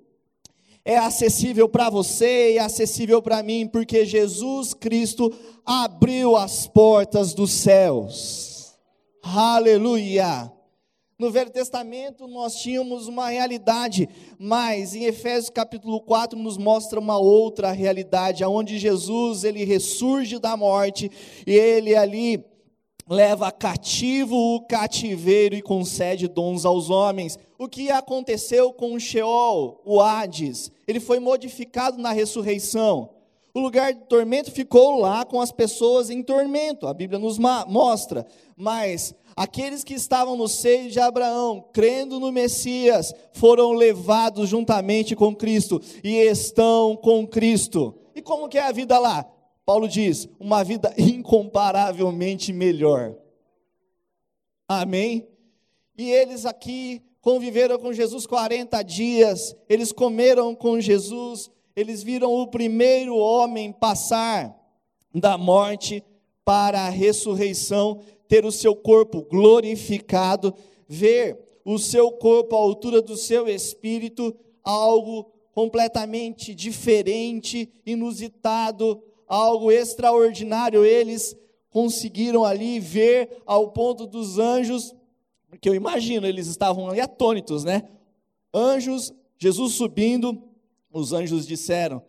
é 0.85 0.97
acessível 0.97 1.69
para 1.69 1.89
você 1.89 2.55
e 2.55 2.59
é 2.59 2.61
acessível 2.61 3.23
para 3.23 3.43
mim, 3.43 3.69
porque 3.69 4.05
Jesus 4.05 4.75
Cristo 4.75 5.33
abriu 5.65 6.37
as 6.37 6.67
portas 6.67 7.35
dos 7.35 7.53
céus. 7.53 8.77
Aleluia! 9.23 10.51
No 11.23 11.31
Velho 11.31 11.51
Testamento 11.51 12.27
nós 12.27 12.57
tínhamos 12.57 13.07
uma 13.07 13.29
realidade, 13.29 14.09
mas 14.41 14.93
em 14.93 15.05
Efésios 15.05 15.51
capítulo 15.51 16.01
4 16.01 16.37
nos 16.37 16.59
mostra 16.59 16.99
uma 16.99 17.17
outra 17.17 17.71
realidade, 17.71 18.45
onde 18.45 18.77
Jesus 18.77 19.45
ele 19.45 19.63
ressurge 19.65 20.41
da 20.41 20.57
morte 20.57 21.09
e 21.47 21.53
ele 21.53 21.95
ali 21.95 22.45
leva 23.09 23.51
cativo 23.51 24.37
o 24.37 24.61
cativeiro 24.67 25.55
e 25.55 25.63
concede 25.63 26.29
dons 26.29 26.65
aos 26.65 26.91
homens. 26.91 27.39
O 27.59 27.69
que 27.69 27.91
aconteceu 27.91 28.73
com 28.73 28.95
o 28.95 29.01
Sheol, 29.01 29.81
o 29.85 30.01
Hades? 30.01 30.71
Ele 30.87 31.01
foi 31.01 31.19
modificado 31.19 31.99
na 31.99 32.13
ressurreição. 32.13 33.11
O 33.55 33.61
lugar 33.61 33.93
de 33.93 34.01
tormento 34.07 34.51
ficou 34.51 34.99
lá 34.99 35.25
com 35.25 35.41
as 35.41 35.53
pessoas 35.53 36.09
em 36.09 36.23
tormento, 36.23 36.87
a 36.87 36.95
Bíblia 36.95 37.19
nos 37.19 37.39
mostra, 37.39 38.27
mas 38.57 39.15
Aqueles 39.37 39.83
que 39.83 39.95
estavam 39.95 40.37
no 40.37 40.47
seio 40.47 40.91
de 40.91 41.01
Abraão, 41.01 41.65
crendo 41.73 42.21
no 42.21 42.31
Messias, 42.31 43.15
foram 43.33 43.73
levados 43.73 44.49
juntamente 44.49 45.17
com 45.17 45.35
Cristo 45.35 45.81
e 46.05 46.17
estão 46.17 46.95
com 46.97 47.27
Cristo. 47.27 47.95
E 48.15 48.21
como 48.21 48.49
que 48.49 48.59
é 48.59 48.67
a 48.67 48.73
vida 48.73 48.99
lá? 48.99 49.27
Paulo 49.73 49.89
diz: 49.89 50.29
uma 50.39 50.63
vida 50.63 50.93
incomparavelmente 51.01 52.53
melhor. 52.53 53.17
Amém? 54.69 55.27
E 55.97 56.11
eles 56.11 56.45
aqui 56.45 57.01
conviveram 57.23 57.79
com 57.79 57.91
Jesus 57.91 58.27
40 58.27 58.83
dias, 58.83 59.57
eles 59.71 59.91
comeram 59.91 60.55
com 60.55 60.79
Jesus, 60.79 61.51
eles 61.75 62.03
viram 62.03 62.35
o 62.35 62.49
primeiro 62.49 63.17
homem 63.17 63.73
passar 63.73 64.55
da 65.15 65.39
morte 65.39 66.05
para 66.45 66.83
a 66.83 66.91
ressurreição 66.91 68.01
ter 68.29 68.45
o 68.45 68.53
seu 68.53 68.77
corpo 68.77 69.23
glorificado, 69.23 70.55
ver 70.87 71.39
o 71.65 71.79
seu 71.79 72.13
corpo 72.13 72.55
à 72.57 72.59
altura 72.59 73.01
do 73.01 73.17
seu 73.17 73.49
espírito, 73.49 74.37
algo 74.63 75.33
completamente 75.55 76.55
diferente, 76.55 77.71
inusitado, 77.87 79.03
algo 79.35 79.71
extraordinário. 79.71 80.85
Eles 80.85 81.37
conseguiram 81.71 82.45
ali 82.45 82.79
ver 82.79 83.43
ao 83.47 83.71
ponto 83.71 84.07
dos 84.07 84.39
anjos, 84.39 84.95
porque 85.49 85.69
eu 85.69 85.75
imagino, 85.75 86.27
eles 86.27 86.47
estavam 86.47 86.89
ali 86.89 87.01
atônitos, 87.01 87.65
né? 87.65 87.89
Anjos, 88.53 89.13
Jesus 89.39 89.75
subindo, 89.75 90.43
os 90.93 91.13
anjos 91.13 91.47
disseram: 91.47 92.03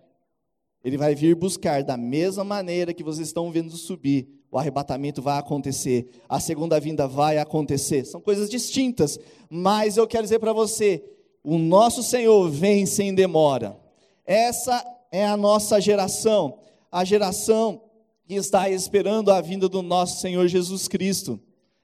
Ele 0.84 0.98
vai 0.98 1.16
vir 1.16 1.36
buscar 1.36 1.84
da 1.84 1.96
mesma 1.96 2.44
maneira 2.44 2.94
que 2.94 3.04
vocês 3.04 3.28
estão 3.28 3.52
vendo 3.52 3.72
subir 3.78 4.28
o 4.54 4.58
arrebatamento 4.60 5.20
vai 5.20 5.40
acontecer, 5.40 6.08
a 6.30 6.40
segunda 6.40 6.80
vinda 6.80 7.08
vai 7.08 7.40
acontecer. 7.40 8.06
São 8.06 8.22
coisas 8.22 8.48
distintas, 8.48 9.20
mas 9.50 9.98
eu 9.98 10.06
quero 10.06 10.22
dizer 10.22 10.38
para 10.38 10.54
você: 10.54 11.04
o 11.44 11.58
nosso 11.58 12.04
Senhor 12.04 12.48
vem 12.52 12.86
sem 12.86 13.16
demora. 13.16 13.76
Essa 14.24 14.86
é 15.12 15.26
a 15.26 15.36
nossa 15.36 15.82
geração, 15.82 16.60
a 16.94 17.04
geração 17.04 17.82
que 18.28 18.36
está 18.36 18.70
esperando 18.70 19.32
a 19.32 19.42
vinda 19.42 19.68
do 19.68 19.82
nosso 19.82 20.22
Senhor 20.22 20.48
Jesus 20.48 20.88
Cristo. 20.88 21.40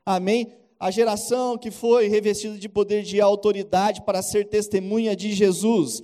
Amém? 0.06 0.54
A 0.80 0.92
geração 0.92 1.58
que 1.58 1.72
foi 1.72 2.08
revestida 2.08 2.60
de 2.60 2.70
poder 2.70 3.02
de 3.02 3.20
autoridade 3.20 4.04
para 4.04 4.22
ser 4.22 4.48
testemunha 4.48 5.16
de 5.16 5.34
Jesus. 5.34 6.04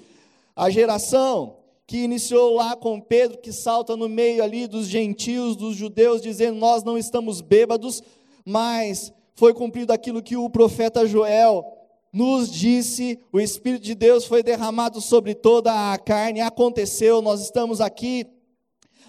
A 0.55 0.71
geração 0.71 1.57
que 1.85 1.97
iniciou 1.97 2.55
lá 2.55 2.75
com 2.75 2.99
Pedro, 2.99 3.37
que 3.37 3.51
salta 3.51 3.95
no 3.95 4.09
meio 4.09 4.43
ali 4.43 4.65
dos 4.65 4.87
gentios, 4.87 5.55
dos 5.55 5.75
judeus, 5.75 6.19
dizendo: 6.19 6.57
Nós 6.57 6.83
não 6.83 6.97
estamos 6.97 7.41
bêbados, 7.41 8.01
mas 8.43 9.13
foi 9.35 9.53
cumprido 9.53 9.93
aquilo 9.93 10.23
que 10.23 10.35
o 10.35 10.49
profeta 10.49 11.05
Joel 11.05 11.63
nos 12.11 12.49
disse: 12.49 13.19
o 13.31 13.39
Espírito 13.39 13.83
de 13.83 13.93
Deus 13.93 14.25
foi 14.25 14.41
derramado 14.41 14.99
sobre 14.99 15.35
toda 15.35 15.93
a 15.93 15.97
carne, 15.99 16.41
aconteceu, 16.41 17.21
nós 17.21 17.41
estamos 17.41 17.79
aqui 17.79 18.25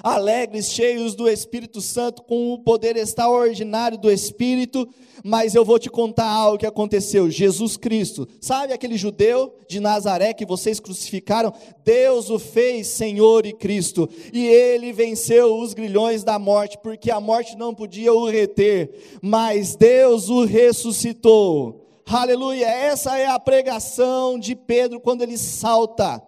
alegres, 0.02 0.70
cheios 0.70 1.14
do 1.14 1.28
Espírito 1.28 1.80
Santo, 1.80 2.22
com 2.22 2.52
o 2.52 2.58
poder 2.58 2.96
extraordinário 2.96 3.98
do 3.98 4.10
Espírito, 4.10 4.88
mas 5.24 5.54
eu 5.54 5.64
vou 5.64 5.78
te 5.78 5.90
contar 5.90 6.28
algo 6.28 6.58
que 6.58 6.66
aconteceu. 6.66 7.30
Jesus 7.30 7.76
Cristo, 7.76 8.28
sabe 8.40 8.72
aquele 8.72 8.96
judeu 8.96 9.54
de 9.68 9.80
Nazaré 9.80 10.32
que 10.32 10.46
vocês 10.46 10.78
crucificaram? 10.78 11.52
Deus 11.84 12.30
o 12.30 12.38
fez 12.38 12.86
Senhor 12.88 13.46
e 13.46 13.52
Cristo, 13.52 14.08
e 14.32 14.46
ele 14.46 14.92
venceu 14.92 15.58
os 15.58 15.74
grilhões 15.74 16.22
da 16.22 16.38
morte, 16.38 16.78
porque 16.82 17.10
a 17.10 17.20
morte 17.20 17.56
não 17.56 17.74
podia 17.74 18.12
o 18.12 18.28
reter, 18.28 19.18
mas 19.20 19.74
Deus 19.74 20.28
o 20.28 20.44
ressuscitou. 20.44 21.86
Aleluia, 22.06 22.66
essa 22.66 23.18
é 23.18 23.26
a 23.26 23.38
pregação 23.38 24.38
de 24.38 24.54
Pedro 24.54 25.00
quando 25.00 25.22
ele 25.22 25.36
salta 25.36 26.22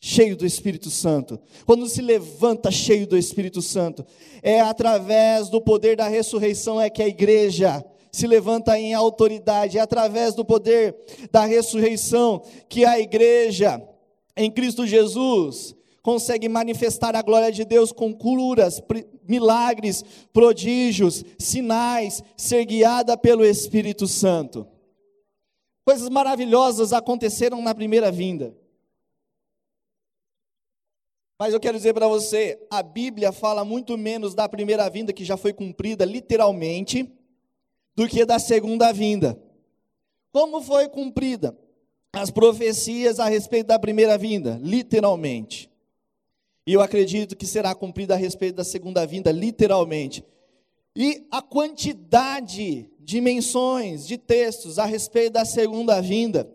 cheio 0.00 0.34
do 0.34 0.46
Espírito 0.46 0.88
Santo, 0.88 1.38
quando 1.66 1.86
se 1.86 2.00
levanta 2.00 2.70
cheio 2.70 3.06
do 3.06 3.18
Espírito 3.18 3.60
Santo, 3.60 4.04
é 4.42 4.58
através 4.60 5.50
do 5.50 5.60
poder 5.60 5.94
da 5.94 6.08
ressurreição 6.08 6.80
é 6.80 6.88
que 6.88 7.02
a 7.02 7.08
igreja 7.08 7.84
se 8.10 8.26
levanta 8.26 8.78
em 8.78 8.94
autoridade, 8.94 9.78
é 9.78 9.80
através 9.80 10.34
do 10.34 10.44
poder 10.44 10.96
da 11.30 11.44
ressurreição 11.44 12.42
que 12.68 12.84
a 12.84 12.98
igreja 12.98 13.80
em 14.34 14.50
Cristo 14.50 14.86
Jesus 14.86 15.76
consegue 16.02 16.48
manifestar 16.48 17.14
a 17.14 17.22
glória 17.22 17.52
de 17.52 17.64
Deus 17.64 17.92
com 17.92 18.12
curas, 18.12 18.82
milagres, 19.28 20.02
prodígios, 20.32 21.22
sinais, 21.38 22.22
ser 22.38 22.64
guiada 22.64 23.18
pelo 23.18 23.44
Espírito 23.44 24.06
Santo. 24.06 24.66
Coisas 25.84 26.08
maravilhosas 26.08 26.92
aconteceram 26.94 27.60
na 27.60 27.74
primeira 27.74 28.10
vinda. 28.10 28.54
Mas 31.40 31.54
eu 31.54 31.58
quero 31.58 31.78
dizer 31.78 31.94
para 31.94 32.06
você, 32.06 32.60
a 32.70 32.82
Bíblia 32.82 33.32
fala 33.32 33.64
muito 33.64 33.96
menos 33.96 34.34
da 34.34 34.46
primeira 34.46 34.90
vinda, 34.90 35.10
que 35.10 35.24
já 35.24 35.38
foi 35.38 35.54
cumprida 35.54 36.04
literalmente, 36.04 37.10
do 37.96 38.06
que 38.06 38.26
da 38.26 38.38
segunda 38.38 38.92
vinda. 38.92 39.42
Como 40.30 40.60
foi 40.60 40.86
cumprida 40.86 41.56
as 42.12 42.30
profecias 42.30 43.18
a 43.18 43.24
respeito 43.24 43.68
da 43.68 43.78
primeira 43.78 44.18
vinda? 44.18 44.60
Literalmente. 44.62 45.70
E 46.66 46.74
eu 46.74 46.82
acredito 46.82 47.34
que 47.34 47.46
será 47.46 47.74
cumprida 47.74 48.12
a 48.12 48.18
respeito 48.18 48.56
da 48.56 48.64
segunda 48.64 49.06
vinda, 49.06 49.32
literalmente. 49.32 50.22
E 50.94 51.26
a 51.30 51.40
quantidade 51.40 52.90
de 52.98 53.18
menções, 53.18 54.06
de 54.06 54.18
textos 54.18 54.78
a 54.78 54.84
respeito 54.84 55.32
da 55.32 55.46
segunda 55.46 56.02
vinda 56.02 56.52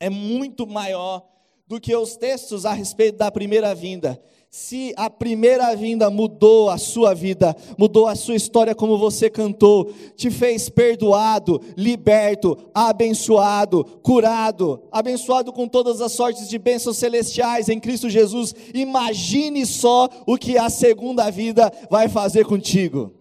é 0.00 0.10
muito 0.10 0.66
maior 0.66 1.24
do 1.66 1.80
que 1.80 1.94
os 1.96 2.16
textos 2.16 2.66
a 2.66 2.72
respeito 2.72 3.18
da 3.18 3.30
primeira 3.30 3.74
vinda. 3.74 4.20
Se 4.50 4.94
a 4.96 5.10
primeira 5.10 5.74
vinda 5.74 6.08
mudou 6.08 6.70
a 6.70 6.78
sua 6.78 7.12
vida, 7.12 7.56
mudou 7.76 8.06
a 8.06 8.14
sua 8.14 8.36
história 8.36 8.72
como 8.72 8.96
você 8.96 9.28
cantou, 9.28 9.90
te 10.14 10.30
fez 10.30 10.68
perdoado, 10.68 11.60
liberto, 11.76 12.56
abençoado, 12.72 13.84
curado, 14.00 14.80
abençoado 14.92 15.52
com 15.52 15.66
todas 15.66 16.00
as 16.00 16.12
sortes 16.12 16.48
de 16.48 16.56
bênçãos 16.56 16.98
celestiais 16.98 17.68
em 17.68 17.80
Cristo 17.80 18.08
Jesus, 18.08 18.54
imagine 18.72 19.66
só 19.66 20.08
o 20.24 20.38
que 20.38 20.56
a 20.56 20.70
segunda 20.70 21.28
vida 21.32 21.72
vai 21.90 22.08
fazer 22.08 22.44
contigo. 22.44 23.12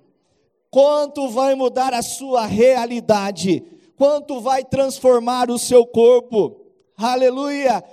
Quanto 0.69 1.29
vai 1.29 1.55
mudar 1.55 1.95
a 1.95 2.03
sua 2.03 2.45
realidade, 2.45 3.63
quanto 3.95 4.39
vai 4.39 4.63
transformar 4.63 5.49
o 5.49 5.57
seu 5.57 5.83
corpo. 5.83 6.57
Aleluia! 6.95 7.83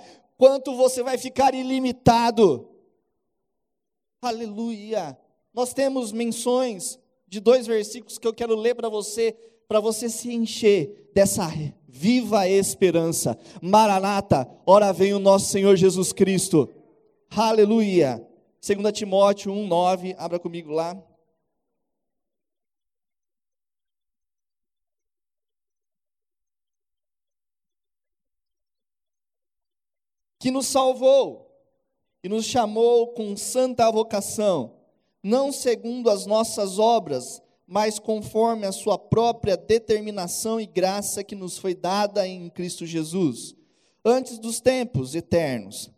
Quanto 0.41 0.75
você 0.75 1.03
vai 1.03 1.19
ficar 1.19 1.53
ilimitado. 1.53 2.67
Aleluia! 4.19 5.15
Nós 5.53 5.71
temos 5.71 6.11
menções 6.11 6.97
de 7.27 7.39
dois 7.39 7.67
versículos 7.67 8.17
que 8.17 8.27
eu 8.27 8.33
quero 8.33 8.55
ler 8.55 8.73
para 8.73 8.89
você, 8.89 9.37
para 9.67 9.79
você 9.79 10.09
se 10.09 10.33
encher 10.33 11.11
dessa 11.13 11.47
viva 11.87 12.49
esperança. 12.49 13.37
Maranata, 13.61 14.49
ora 14.65 14.91
vem 14.91 15.13
o 15.13 15.19
nosso 15.19 15.45
Senhor 15.45 15.75
Jesus 15.75 16.11
Cristo. 16.11 16.67
Aleluia! 17.29 18.27
2 18.65 18.91
Timóteo 18.93 19.51
1,9, 19.51 20.15
abra 20.17 20.39
comigo 20.39 20.71
lá. 20.71 20.99
Que 30.41 30.49
nos 30.49 30.65
salvou 30.65 31.55
e 32.23 32.27
nos 32.27 32.45
chamou 32.45 33.09
com 33.09 33.37
santa 33.37 33.89
vocação, 33.91 34.73
não 35.23 35.51
segundo 35.51 36.09
as 36.09 36.25
nossas 36.25 36.79
obras, 36.79 37.39
mas 37.67 37.99
conforme 37.99 38.65
a 38.65 38.71
sua 38.71 38.97
própria 38.97 39.55
determinação 39.55 40.59
e 40.59 40.65
graça 40.65 41.23
que 41.23 41.35
nos 41.35 41.59
foi 41.59 41.75
dada 41.75 42.27
em 42.27 42.49
Cristo 42.49 42.87
Jesus, 42.87 43.55
antes 44.03 44.39
dos 44.39 44.59
tempos 44.59 45.13
eternos. 45.13 45.91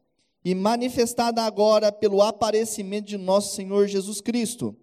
e 0.46 0.54
manifestada 0.54 1.42
agora 1.42 1.90
pelo 1.90 2.22
aparecimento 2.22 3.06
de 3.06 3.18
nosso 3.18 3.56
Senhor 3.56 3.88
Jesus 3.88 4.20
Cristo, 4.20 4.76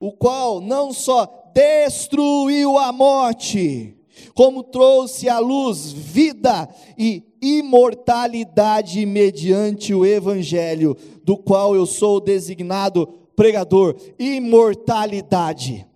o 0.00 0.10
qual 0.10 0.60
não 0.60 0.92
só 0.92 1.52
destruiu 1.54 2.76
a 2.76 2.90
morte, 2.90 3.96
como 4.34 4.64
trouxe 4.64 5.28
à 5.28 5.38
luz 5.38 5.92
vida 5.92 6.68
e 6.98 7.20
imortalidade 7.44 9.04
mediante 9.04 9.92
o 9.92 10.06
evangelho, 10.06 10.96
do 11.22 11.36
qual 11.36 11.74
eu 11.74 11.84
sou 11.84 12.18
designado 12.18 13.06
pregador, 13.36 13.96
imortalidade. 14.18 15.86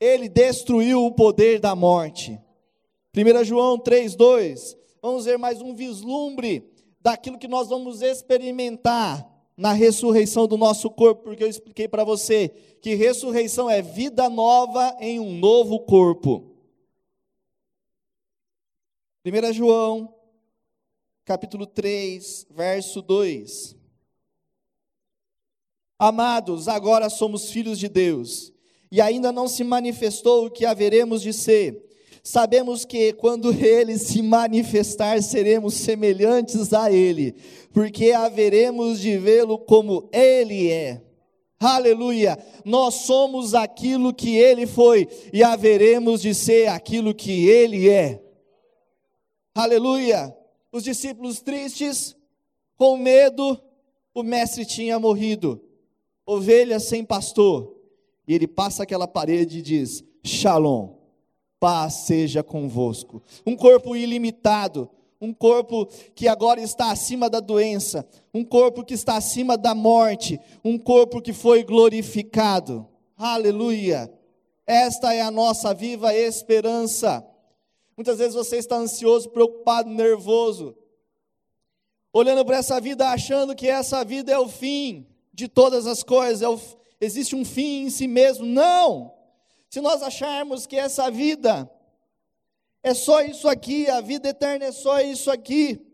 Ele 0.00 0.28
destruiu 0.28 1.04
o 1.04 1.12
poder 1.12 1.58
da 1.58 1.74
morte. 1.74 2.38
1 3.12 3.44
João 3.44 3.76
3:2. 3.76 4.76
Vamos 5.02 5.24
ver 5.24 5.36
mais 5.36 5.60
um 5.60 5.74
vislumbre 5.74 6.70
daquilo 7.00 7.38
que 7.38 7.48
nós 7.48 7.68
vamos 7.68 8.00
experimentar 8.02 9.26
na 9.56 9.72
ressurreição 9.72 10.46
do 10.46 10.56
nosso 10.56 10.88
corpo, 10.88 11.24
porque 11.24 11.42
eu 11.42 11.48
expliquei 11.48 11.88
para 11.88 12.04
você 12.04 12.48
que 12.80 12.94
ressurreição 12.94 13.68
é 13.68 13.82
vida 13.82 14.28
nova 14.28 14.96
em 15.00 15.18
um 15.18 15.36
novo 15.36 15.80
corpo. 15.80 16.47
1 19.24 19.52
João, 19.52 20.14
capítulo 21.24 21.66
3, 21.66 22.46
verso 22.50 23.02
2. 23.02 23.76
Amados, 25.98 26.68
agora 26.68 27.10
somos 27.10 27.50
filhos 27.50 27.78
de 27.78 27.88
Deus, 27.88 28.52
e 28.90 29.00
ainda 29.00 29.32
não 29.32 29.48
se 29.48 29.64
manifestou 29.64 30.46
o 30.46 30.50
que 30.50 30.64
haveremos 30.64 31.22
de 31.22 31.32
ser 31.32 31.88
Sabemos 32.28 32.84
que 32.84 33.14
quando 33.14 33.50
ele 33.64 33.96
se 33.96 34.20
manifestar, 34.20 35.22
seremos 35.22 35.72
semelhantes 35.72 36.74
a 36.74 36.92
ele, 36.92 37.34
porque 37.72 38.12
haveremos 38.12 39.00
de 39.00 39.16
vê-lo 39.16 39.58
como 39.58 40.10
ele 40.12 40.70
é. 40.70 41.00
Aleluia! 41.58 42.38
Nós 42.66 42.96
somos 42.96 43.54
aquilo 43.54 44.12
que 44.12 44.36
ele 44.36 44.66
foi 44.66 45.08
e 45.32 45.42
haveremos 45.42 46.20
de 46.20 46.34
ser 46.34 46.68
aquilo 46.68 47.14
que 47.14 47.48
ele 47.48 47.88
é. 47.88 48.22
Aleluia! 49.58 50.32
Os 50.70 50.84
discípulos 50.84 51.40
tristes, 51.40 52.14
com 52.76 52.96
medo, 52.96 53.60
o 54.14 54.22
mestre 54.22 54.64
tinha 54.64 55.00
morrido, 55.00 55.60
ovelha 56.24 56.78
sem 56.78 57.04
pastor, 57.04 57.74
e 58.24 58.32
ele 58.32 58.46
passa 58.46 58.84
aquela 58.84 59.08
parede 59.08 59.58
e 59.58 59.62
diz: 59.62 60.04
Shalom 60.22 60.90
paz 61.58 61.94
seja 62.06 62.40
convosco. 62.40 63.20
Um 63.44 63.56
corpo 63.56 63.96
ilimitado, 63.96 64.88
um 65.20 65.34
corpo 65.34 65.86
que 66.14 66.28
agora 66.28 66.60
está 66.60 66.92
acima 66.92 67.28
da 67.28 67.40
doença, 67.40 68.08
um 68.32 68.44
corpo 68.44 68.84
que 68.84 68.94
está 68.94 69.16
acima 69.16 69.58
da 69.58 69.74
morte, 69.74 70.38
um 70.64 70.78
corpo 70.78 71.20
que 71.20 71.32
foi 71.32 71.64
glorificado. 71.64 72.86
Aleluia! 73.16 74.08
Esta 74.64 75.12
é 75.12 75.20
a 75.20 75.32
nossa 75.32 75.74
viva 75.74 76.14
esperança. 76.14 77.26
Muitas 77.98 78.18
vezes 78.18 78.34
você 78.34 78.58
está 78.58 78.76
ansioso, 78.76 79.28
preocupado, 79.28 79.90
nervoso, 79.90 80.72
olhando 82.12 82.44
para 82.44 82.58
essa 82.58 82.80
vida, 82.80 83.08
achando 83.08 83.56
que 83.56 83.66
essa 83.66 84.04
vida 84.04 84.30
é 84.30 84.38
o 84.38 84.48
fim 84.48 85.04
de 85.34 85.48
todas 85.48 85.84
as 85.84 86.04
coisas, 86.04 86.40
é 86.40 86.48
o, 86.48 86.60
existe 87.00 87.34
um 87.34 87.44
fim 87.44 87.86
em 87.86 87.90
si 87.90 88.06
mesmo. 88.06 88.46
Não! 88.46 89.12
Se 89.68 89.80
nós 89.80 90.00
acharmos 90.00 90.64
que 90.64 90.76
essa 90.76 91.10
vida 91.10 91.68
é 92.84 92.94
só 92.94 93.20
isso 93.20 93.48
aqui, 93.48 93.90
a 93.90 94.00
vida 94.00 94.28
eterna 94.28 94.66
é 94.66 94.70
só 94.70 95.00
isso 95.00 95.28
aqui, 95.28 95.84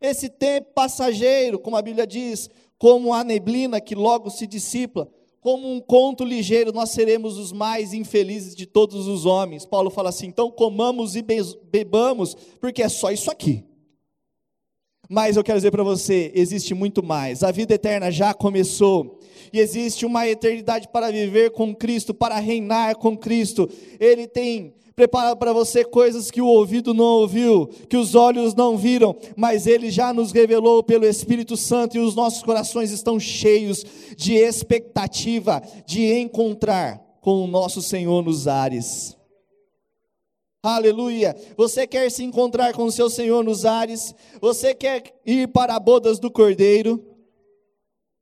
esse 0.00 0.28
tempo 0.28 0.72
passageiro, 0.74 1.60
como 1.60 1.76
a 1.76 1.82
Bíblia 1.82 2.08
diz, 2.08 2.50
como 2.76 3.14
a 3.14 3.22
neblina 3.22 3.80
que 3.80 3.94
logo 3.94 4.30
se 4.30 4.48
dissipa, 4.48 5.08
como 5.42 5.68
um 5.68 5.80
conto 5.80 6.24
ligeiro, 6.24 6.72
nós 6.72 6.90
seremos 6.90 7.36
os 7.36 7.52
mais 7.52 7.92
infelizes 7.92 8.54
de 8.54 8.64
todos 8.64 9.08
os 9.08 9.26
homens. 9.26 9.66
Paulo 9.66 9.90
fala 9.90 10.08
assim: 10.08 10.28
então 10.28 10.50
comamos 10.52 11.16
e 11.16 11.24
bebamos, 11.70 12.36
porque 12.60 12.80
é 12.80 12.88
só 12.88 13.10
isso 13.10 13.28
aqui. 13.28 13.64
Mas 15.12 15.36
eu 15.36 15.44
quero 15.44 15.58
dizer 15.58 15.70
para 15.70 15.82
você: 15.82 16.32
existe 16.34 16.72
muito 16.72 17.02
mais. 17.02 17.42
A 17.42 17.50
vida 17.50 17.74
eterna 17.74 18.10
já 18.10 18.32
começou 18.32 19.20
e 19.52 19.60
existe 19.60 20.06
uma 20.06 20.26
eternidade 20.26 20.88
para 20.90 21.12
viver 21.12 21.50
com 21.50 21.74
Cristo, 21.74 22.14
para 22.14 22.38
reinar 22.38 22.96
com 22.96 23.14
Cristo. 23.14 23.68
Ele 24.00 24.26
tem 24.26 24.72
preparado 24.96 25.36
para 25.36 25.52
você 25.52 25.84
coisas 25.84 26.30
que 26.30 26.40
o 26.40 26.46
ouvido 26.46 26.94
não 26.94 27.04
ouviu, 27.04 27.66
que 27.90 27.96
os 27.98 28.14
olhos 28.14 28.54
não 28.54 28.78
viram, 28.78 29.14
mas 29.36 29.66
ele 29.66 29.90
já 29.90 30.14
nos 30.14 30.32
revelou 30.32 30.82
pelo 30.82 31.04
Espírito 31.04 31.58
Santo 31.58 31.98
e 31.98 32.00
os 32.00 32.14
nossos 32.14 32.42
corações 32.42 32.90
estão 32.90 33.20
cheios 33.20 33.84
de 34.16 34.32
expectativa 34.32 35.62
de 35.84 36.10
encontrar 36.10 36.98
com 37.20 37.44
o 37.44 37.46
nosso 37.46 37.82
Senhor 37.82 38.24
nos 38.24 38.48
ares. 38.48 39.14
Aleluia. 40.64 41.34
Você 41.56 41.88
quer 41.88 42.08
se 42.08 42.22
encontrar 42.22 42.72
com 42.72 42.84
o 42.84 42.92
seu 42.92 43.10
Senhor 43.10 43.42
nos 43.42 43.64
ares? 43.64 44.14
Você 44.40 44.72
quer 44.72 45.20
ir 45.26 45.48
para 45.48 45.76
bodas 45.80 46.20
do 46.20 46.30
Cordeiro? 46.30 47.04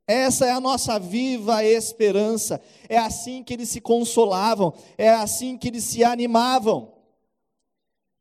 Essa 0.06 0.46
é 0.46 0.50
a 0.50 0.58
nossa 0.58 0.98
viva 0.98 1.62
esperança. 1.62 2.58
É 2.88 2.96
assim 2.96 3.44
que 3.44 3.52
eles 3.52 3.68
se 3.68 3.78
consolavam, 3.78 4.72
é 4.96 5.10
assim 5.10 5.58
que 5.58 5.68
eles 5.68 5.84
se 5.84 6.02
animavam. 6.02 6.94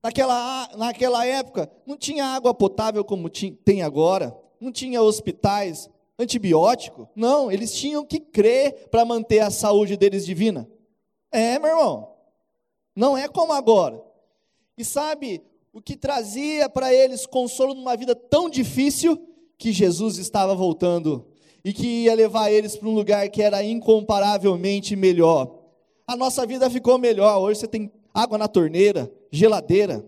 Naquela, 0.04 0.70
naquela 0.76 1.26
época, 1.26 1.72
não 1.86 1.96
tinha 1.96 2.26
água 2.26 2.54
potável 2.54 3.06
como 3.06 3.30
tem 3.30 3.84
agora, 3.84 4.38
não 4.60 4.70
tinha 4.70 5.02
hospitais, 5.02 5.90
antibiótico. 6.18 7.10
Não, 7.16 7.50
eles 7.50 7.74
tinham 7.74 8.06
que 8.06 8.20
crer 8.20 8.90
para 8.90 9.06
manter 9.06 9.40
a 9.40 9.50
saúde 9.50 9.96
deles 9.96 10.26
divina. 10.26 10.70
É, 11.32 11.58
meu 11.58 11.70
irmão, 11.70 12.16
não 12.94 13.18
é 13.18 13.30
como 13.30 13.54
agora. 13.54 14.09
E 14.80 14.86
sabe 14.86 15.44
o 15.74 15.82
que 15.82 15.98
trazia 15.98 16.70
para 16.70 16.94
eles 16.94 17.26
consolo 17.26 17.74
numa 17.74 17.98
vida 17.98 18.16
tão 18.16 18.50
difícil 18.50 19.20
que 19.58 19.74
Jesus 19.74 20.18
estava 20.18 20.56
voltando 20.56 21.28
e 21.66 21.74
que 21.74 22.06
ia 22.06 22.16
levar 22.16 22.50
eles 22.50 22.78
para 22.78 22.88
um 22.88 22.96
lugar 22.96 23.28
que 23.28 23.42
era 23.42 23.62
incomparavelmente 23.62 24.96
melhor. 24.96 25.54
A 26.08 26.16
nossa 26.16 26.46
vida 26.46 26.70
ficou 26.70 26.98
melhor. 26.98 27.40
Hoje 27.40 27.60
você 27.60 27.68
tem 27.68 27.92
água 28.14 28.38
na 28.38 28.48
torneira, 28.48 29.12
geladeira, 29.30 30.02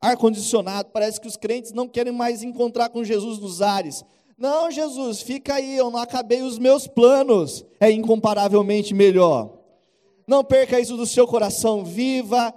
ar 0.00 0.16
condicionado. 0.16 0.90
Parece 0.92 1.20
que 1.20 1.26
os 1.26 1.36
crentes 1.36 1.72
não 1.72 1.88
querem 1.88 2.12
mais 2.12 2.40
encontrar 2.44 2.90
com 2.90 3.02
Jesus 3.02 3.40
nos 3.40 3.60
ares. 3.60 4.04
Não, 4.38 4.70
Jesus, 4.70 5.22
fica 5.22 5.54
aí, 5.54 5.76
eu 5.76 5.90
não 5.90 5.98
acabei 5.98 6.40
os 6.40 6.56
meus 6.56 6.86
planos. 6.86 7.66
É 7.80 7.90
incomparavelmente 7.90 8.94
melhor. 8.94 9.58
Não 10.24 10.44
perca 10.44 10.78
isso 10.78 10.96
do 10.96 11.04
seu 11.04 11.26
coração. 11.26 11.84
Viva 11.84 12.54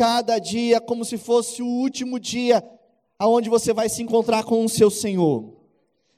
cada 0.00 0.38
dia 0.38 0.80
como 0.80 1.04
se 1.04 1.18
fosse 1.18 1.60
o 1.60 1.66
último 1.66 2.18
dia 2.18 2.66
aonde 3.18 3.50
você 3.50 3.74
vai 3.74 3.86
se 3.86 4.02
encontrar 4.02 4.44
com 4.44 4.64
o 4.64 4.68
seu 4.68 4.90
Senhor 4.90 5.60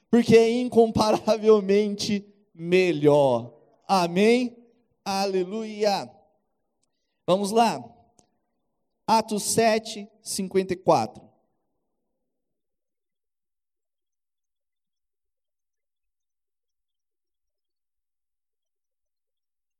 porque 0.09 0.37
é 0.37 0.61
incomparavelmente 0.61 2.25
melhor. 2.53 3.51
Amém? 3.85 4.55
Aleluia. 5.03 6.09
Vamos 7.25 7.51
lá. 7.51 7.83
Atos 9.05 9.51
7, 9.53 10.07
54. 10.21 11.27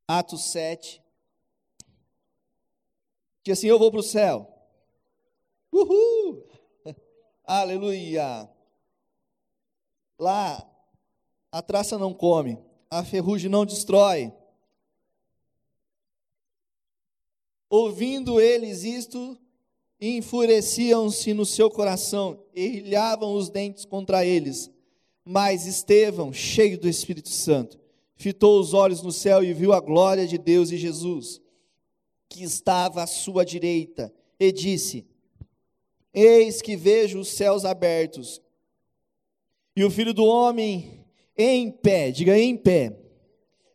Atos 0.07 0.51
7. 0.51 1.02
Que 3.43 3.51
assim 3.51 3.67
eu 3.67 3.77
vou 3.77 3.91
para 3.91 3.99
o 3.99 4.03
céu. 4.03 4.49
Uhul! 5.71 6.47
Aleluia! 7.43 8.49
Lá, 10.17 10.65
a 11.51 11.61
traça 11.61 11.97
não 11.97 12.13
come, 12.13 12.57
a 12.89 13.03
ferrugem 13.03 13.49
não 13.49 13.65
destrói. 13.65 14.31
Ouvindo 17.69 18.39
eles 18.39 18.83
isto, 18.83 19.37
enfureciam-se 19.99 21.33
no 21.33 21.45
seu 21.45 21.69
coração 21.69 22.39
e 22.53 22.67
rilhavam 22.67 23.33
os 23.33 23.49
dentes 23.49 23.83
contra 23.83 24.25
eles. 24.25 24.71
Mas 25.25 25.65
Estevão, 25.65 26.31
cheio 26.31 26.79
do 26.79 26.87
Espírito 26.87 27.29
Santo, 27.29 27.79
fitou 28.15 28.59
os 28.59 28.73
olhos 28.73 29.01
no 29.01 29.11
céu 29.11 29.43
e 29.43 29.53
viu 29.53 29.73
a 29.73 29.79
glória 29.79 30.27
de 30.27 30.37
Deus 30.37 30.71
e 30.71 30.77
Jesus, 30.77 31.41
que 32.33 32.43
estava 32.43 33.03
à 33.03 33.07
sua 33.07 33.45
direita, 33.45 34.11
e 34.39 34.51
disse: 34.51 35.05
Eis 36.11 36.61
que 36.61 36.75
vejo 36.75 37.19
os 37.19 37.29
céus 37.29 37.63
abertos 37.63 38.41
e 39.75 39.83
o 39.83 39.89
filho 39.89 40.13
do 40.13 40.25
homem 40.25 41.05
em 41.37 41.71
pé, 41.71 42.11
diga 42.11 42.37
em 42.37 42.57
pé, 42.57 42.95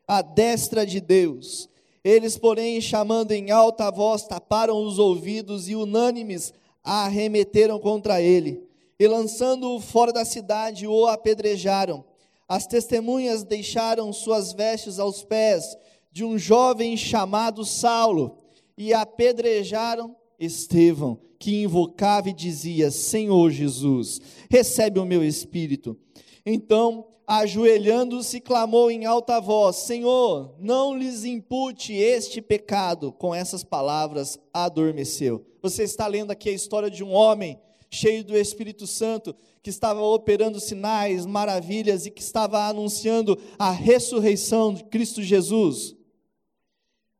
à 0.07 0.23
destra 0.23 0.85
de 0.85 1.01
Deus. 1.01 1.69
Eles, 2.05 2.39
porém, 2.39 2.81
chamando 2.81 3.33
em 3.33 3.51
alta 3.51 3.91
voz, 3.91 4.23
taparam 4.23 4.83
os 4.85 4.99
ouvidos 4.99 5.69
e 5.69 5.75
unânimes 5.75 6.53
arremeteram 6.83 7.79
contra 7.79 8.21
ele. 8.21 8.67
e 9.01 9.07
lançando-o 9.07 9.79
fora 9.79 10.13
da 10.13 10.25
cidade, 10.25 10.85
o 10.85 11.07
apedrejaram. 11.07 12.05
As 12.49 12.67
testemunhas 12.67 13.45
deixaram 13.45 14.13
suas 14.13 14.53
vestes 14.53 14.99
aos 14.99 15.23
pés 15.23 15.77
de 16.11 16.25
um 16.25 16.37
jovem 16.37 16.97
chamado 16.97 17.65
Saulo 17.65 18.38
e 18.79 18.95
apedrejaram 18.95 20.15
Estevão, 20.39 21.19
que 21.37 21.63
invocava 21.63 22.31
e 22.31 22.33
dizia: 22.33 22.93
Senhor 22.93 23.51
Jesus, 23.51 24.21
recebe 24.49 25.01
o 25.01 25.05
meu 25.05 25.25
espírito. 25.25 25.99
Então, 26.47 27.09
ajoelhando-se, 27.27 28.41
clamou 28.41 28.89
em 28.89 29.05
alta 29.05 29.41
voz: 29.41 29.77
Senhor, 29.77 30.55
não 30.61 30.97
lhes 30.97 31.25
impute 31.25 31.93
este 31.93 32.41
pecado. 32.41 33.11
Com 33.11 33.35
essas 33.35 33.65
palavras, 33.65 34.39
adormeceu. 34.55 35.45
Você 35.61 35.83
está 35.83 36.07
lendo 36.07 36.31
aqui 36.31 36.49
a 36.49 36.53
história 36.53 36.89
de 36.89 37.03
um 37.03 37.13
homem 37.13 37.59
cheio 37.91 38.23
do 38.23 38.37
Espírito 38.37 38.87
Santo, 38.87 39.35
que 39.61 39.71
estava 39.71 40.01
operando 40.01 40.61
sinais, 40.61 41.27
maravilhas 41.27 42.07
e 42.07 42.11
que 42.11 42.23
estava 42.23 42.67
anunciando 42.69 43.37
a 43.59 43.73
ressurreição 43.73 44.73
de 44.73 44.85
Cristo 44.85 45.21
Jesus. 45.21 45.98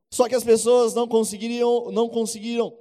Só 0.09 0.27
que 0.27 0.35
as 0.35 0.43
pessoas 0.43 0.93
não 0.93 1.07
conseguiriam, 1.07 1.91
não 1.91 2.09
conseguiram 2.09 2.73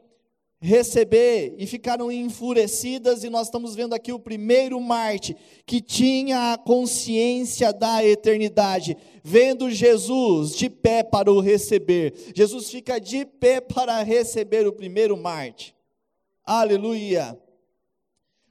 receber 0.60 1.54
e 1.56 1.66
ficaram 1.66 2.10
enfurecidas, 2.10 3.22
e 3.22 3.30
nós 3.30 3.46
estamos 3.46 3.74
vendo 3.74 3.94
aqui 3.94 4.12
o 4.12 4.18
primeiro 4.18 4.80
Marte 4.80 5.36
que 5.64 5.80
tinha 5.80 6.52
a 6.52 6.58
consciência 6.58 7.72
da 7.72 8.04
eternidade, 8.04 8.96
vendo 9.22 9.70
Jesus 9.70 10.56
de 10.56 10.68
pé 10.68 11.02
para 11.02 11.32
o 11.32 11.40
receber. 11.40 12.32
Jesus 12.34 12.70
fica 12.70 12.98
de 12.98 13.24
pé 13.24 13.60
para 13.60 14.02
receber 14.02 14.66
o 14.66 14.72
primeiro 14.72 15.16
Marte. 15.16 15.74
Aleluia! 16.44 17.38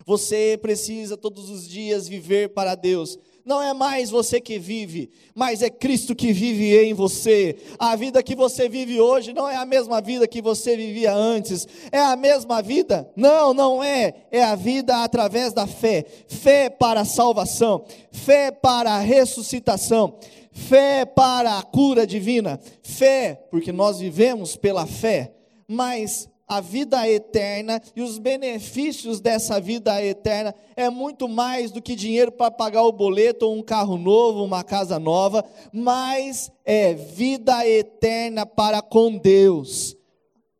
Você 0.06 0.58
precisa 0.62 1.18
todos 1.18 1.50
os 1.50 1.68
dias 1.68 2.08
viver 2.08 2.54
para 2.54 2.76
Deus. 2.76 3.20
Não 3.48 3.64
é 3.64 3.74
mais 3.74 4.10
você 4.10 4.42
que 4.42 4.60
vive, 4.60 5.10
mas 5.34 5.62
é 5.62 5.70
Cristo 5.70 6.14
que 6.14 6.34
vive 6.34 6.78
em 6.84 6.94
você. 6.94 7.56
A 7.80 7.96
vida 7.96 8.22
que 8.22 8.36
você 8.36 8.68
vive 8.68 9.00
hoje 9.00 9.32
não 9.32 9.48
é 9.48 9.56
a 9.56 9.66
mesma 9.66 10.02
vida 10.02 10.28
que 10.28 10.42
você 10.42 10.76
vivia 10.76 11.14
antes. 11.14 11.66
É 11.90 11.98
a 11.98 12.18
mesma 12.18 12.62
vida? 12.62 13.10
Não, 13.16 13.54
não 13.54 13.82
é. 13.82 14.14
É 14.34 14.44
a 14.44 14.54
vida 14.54 15.02
através 15.02 15.54
da 15.54 15.66
fé. 15.66 16.06
Fé 16.28 16.70
para 16.70 17.00
a 17.00 17.06
salvação, 17.06 17.86
fé 18.12 18.52
para 18.52 18.92
a 18.92 19.00
ressuscitação, 19.00 20.20
fé 20.52 21.06
para 21.06 21.58
a 21.58 21.64
cura 21.64 22.06
divina, 22.06 22.60
fé, 22.84 23.48
porque 23.50 23.72
nós 23.72 24.00
vivemos 24.00 24.58
pela 24.58 24.86
fé, 24.86 25.32
mas 25.66 26.28
a 26.48 26.62
vida 26.62 27.08
eterna 27.10 27.82
e 27.96 28.02
os 28.02 28.18
benefícios 28.18 29.20
dessa 29.20 29.60
vida 29.60 30.02
eterna 30.02 30.56
é 30.76 30.90
muito 30.90 31.28
mais 31.28 31.72
do 31.72 31.82
que 31.82 31.96
dinheiro 31.96 32.32
para 32.32 32.50
pagar 32.50 32.84
o 32.84 32.92
boleto 32.92 33.46
ou 33.46 33.56
um 33.56 33.62
carro 33.62 33.98
novo, 33.98 34.44
uma 34.44 34.64
casa 34.64 34.98
nova, 34.98 35.44
mas 35.74 36.50
é 36.64 36.94
vida 36.94 37.68
eterna 37.68 38.46
para 38.46 38.82
com 38.82 39.18
Deus. 39.18 39.98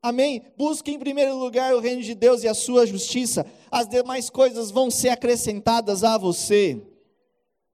Amém? 0.02 0.42
Busque 0.58 0.92
em 0.92 1.00
primeiro 1.00 1.38
lugar 1.38 1.74
o 1.74 1.80
reino 1.80 2.02
de 2.02 2.14
Deus 2.14 2.44
e 2.44 2.48
a 2.48 2.54
sua 2.54 2.86
justiça, 2.86 3.46
as 3.72 3.88
demais 3.88 4.30
coisas 4.30 4.70
vão 4.70 4.92
ser 4.92 5.10
acrescentadas 5.10 6.04
a 6.04 6.18
você. 6.18 6.82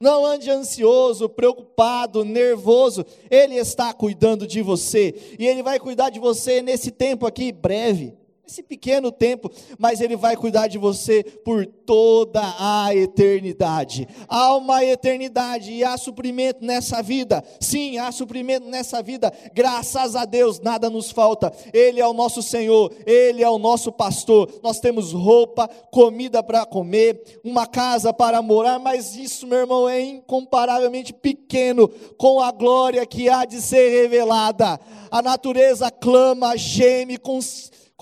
Não 0.03 0.25
ande 0.25 0.51
ansioso, 0.51 1.29
preocupado, 1.29 2.25
nervoso. 2.25 3.05
Ele 3.31 3.55
está 3.55 3.93
cuidando 3.93 4.45
de 4.45 4.61
você. 4.61 5.15
E 5.39 5.47
Ele 5.47 5.63
vai 5.63 5.79
cuidar 5.79 6.09
de 6.09 6.19
você 6.19 6.61
nesse 6.61 6.91
tempo 6.91 7.25
aqui 7.25 7.53
breve 7.53 8.13
esse 8.45 8.61
pequeno 8.61 9.09
tempo, 9.09 9.49
mas 9.79 10.01
Ele 10.01 10.17
vai 10.17 10.35
cuidar 10.35 10.67
de 10.67 10.77
você 10.77 11.23
por 11.23 11.65
toda 11.65 12.41
a 12.59 12.93
eternidade. 12.93 14.07
Há 14.27 14.55
uma 14.55 14.83
eternidade 14.83 15.71
e 15.71 15.81
há 15.83 15.97
suprimento 15.97 16.63
nessa 16.63 17.01
vida. 17.01 17.41
Sim, 17.59 17.97
há 17.97 18.11
suprimento 18.11 18.67
nessa 18.67 19.01
vida. 19.01 19.31
Graças 19.53 20.15
a 20.15 20.25
Deus, 20.25 20.59
nada 20.59 20.89
nos 20.89 21.09
falta. 21.09 21.53
Ele 21.71 22.01
é 22.01 22.07
o 22.07 22.13
nosso 22.13 22.41
Senhor, 22.41 22.91
Ele 23.05 23.41
é 23.41 23.49
o 23.49 23.57
nosso 23.57 23.93
pastor. 23.93 24.49
Nós 24.61 24.79
temos 24.79 25.13
roupa, 25.13 25.69
comida 25.89 26.43
para 26.43 26.65
comer, 26.65 27.39
uma 27.45 27.65
casa 27.65 28.13
para 28.13 28.41
morar, 28.41 28.77
mas 28.77 29.15
isso, 29.15 29.47
meu 29.47 29.59
irmão, 29.59 29.87
é 29.87 30.01
incomparavelmente 30.01 31.13
pequeno 31.13 31.87
com 32.17 32.41
a 32.41 32.51
glória 32.51 33.05
que 33.05 33.29
há 33.29 33.45
de 33.45 33.61
ser 33.61 33.89
revelada. 34.01 34.77
A 35.09 35.21
natureza 35.21 35.89
clama, 35.89 36.57
geme, 36.57 37.17
com 37.17 37.39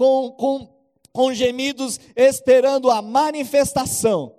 com, 0.01 0.31
com, 0.31 0.67
com 1.13 1.31
gemidos, 1.31 1.99
esperando 2.15 2.89
a 2.89 3.03
manifestação 3.03 4.35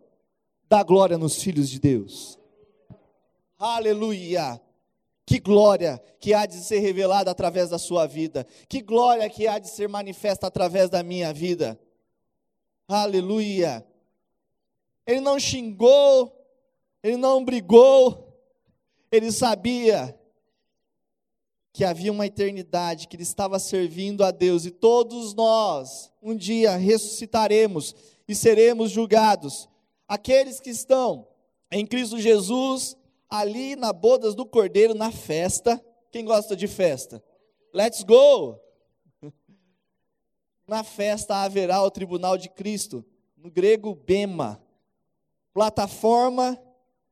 da 0.68 0.82
glória 0.82 1.16
nos 1.16 1.40
filhos 1.40 1.70
de 1.70 1.78
Deus. 1.78 2.36
Aleluia! 3.56 4.60
Que 5.24 5.38
glória 5.38 6.02
que 6.18 6.34
há 6.34 6.46
de 6.46 6.56
ser 6.56 6.80
revelada 6.80 7.30
através 7.30 7.70
da 7.70 7.78
sua 7.78 8.08
vida. 8.08 8.44
Que 8.68 8.82
glória 8.82 9.30
que 9.30 9.46
há 9.46 9.60
de 9.60 9.68
ser 9.68 9.88
manifesta 9.88 10.48
através 10.48 10.90
da 10.90 11.00
minha 11.04 11.32
vida. 11.32 11.78
Aleluia. 12.88 13.86
Ele 15.06 15.20
não 15.20 15.38
xingou, 15.38 16.44
ele 17.04 17.16
não 17.16 17.44
brigou, 17.44 18.36
ele 19.12 19.30
sabia 19.30 20.12
que 21.72 21.84
havia 21.84 22.12
uma 22.12 22.26
eternidade, 22.26 23.08
que 23.08 23.16
ele 23.16 23.22
estava 23.22 23.58
servindo 23.58 24.22
a 24.22 24.30
Deus, 24.30 24.66
e 24.66 24.70
todos 24.70 25.32
nós 25.32 26.12
um 26.20 26.36
dia 26.36 26.76
ressuscitaremos 26.76 27.94
e 28.28 28.34
seremos 28.34 28.90
julgados. 28.90 29.68
Aqueles 30.06 30.60
que 30.60 30.70
estão 30.70 31.26
em 31.70 31.86
Cristo 31.86 32.20
Jesus, 32.20 32.96
ali 33.28 33.74
na 33.74 33.92
bodas 33.92 34.34
do 34.34 34.44
Cordeiro, 34.44 34.94
na 34.94 35.10
festa. 35.10 35.82
Quem 36.10 36.24
gosta 36.24 36.54
de 36.54 36.68
festa? 36.68 37.24
Let's 37.72 38.02
go! 38.02 38.60
Na 40.68 40.84
festa 40.84 41.36
haverá 41.36 41.82
o 41.82 41.90
tribunal 41.90 42.38
de 42.38 42.48
Cristo, 42.48 43.04
no 43.36 43.50
grego 43.50 43.94
bema, 43.94 44.62
plataforma 45.52 46.56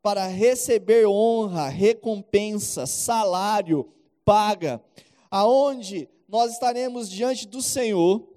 para 0.00 0.26
receber 0.26 1.06
honra, 1.06 1.68
recompensa, 1.68 2.86
salário, 2.86 3.92
paga, 4.24 4.83
aonde 5.30 6.09
nós 6.28 6.52
estaremos 6.52 7.11
diante 7.11 7.46
do 7.46 7.61
Senhor 7.61 8.28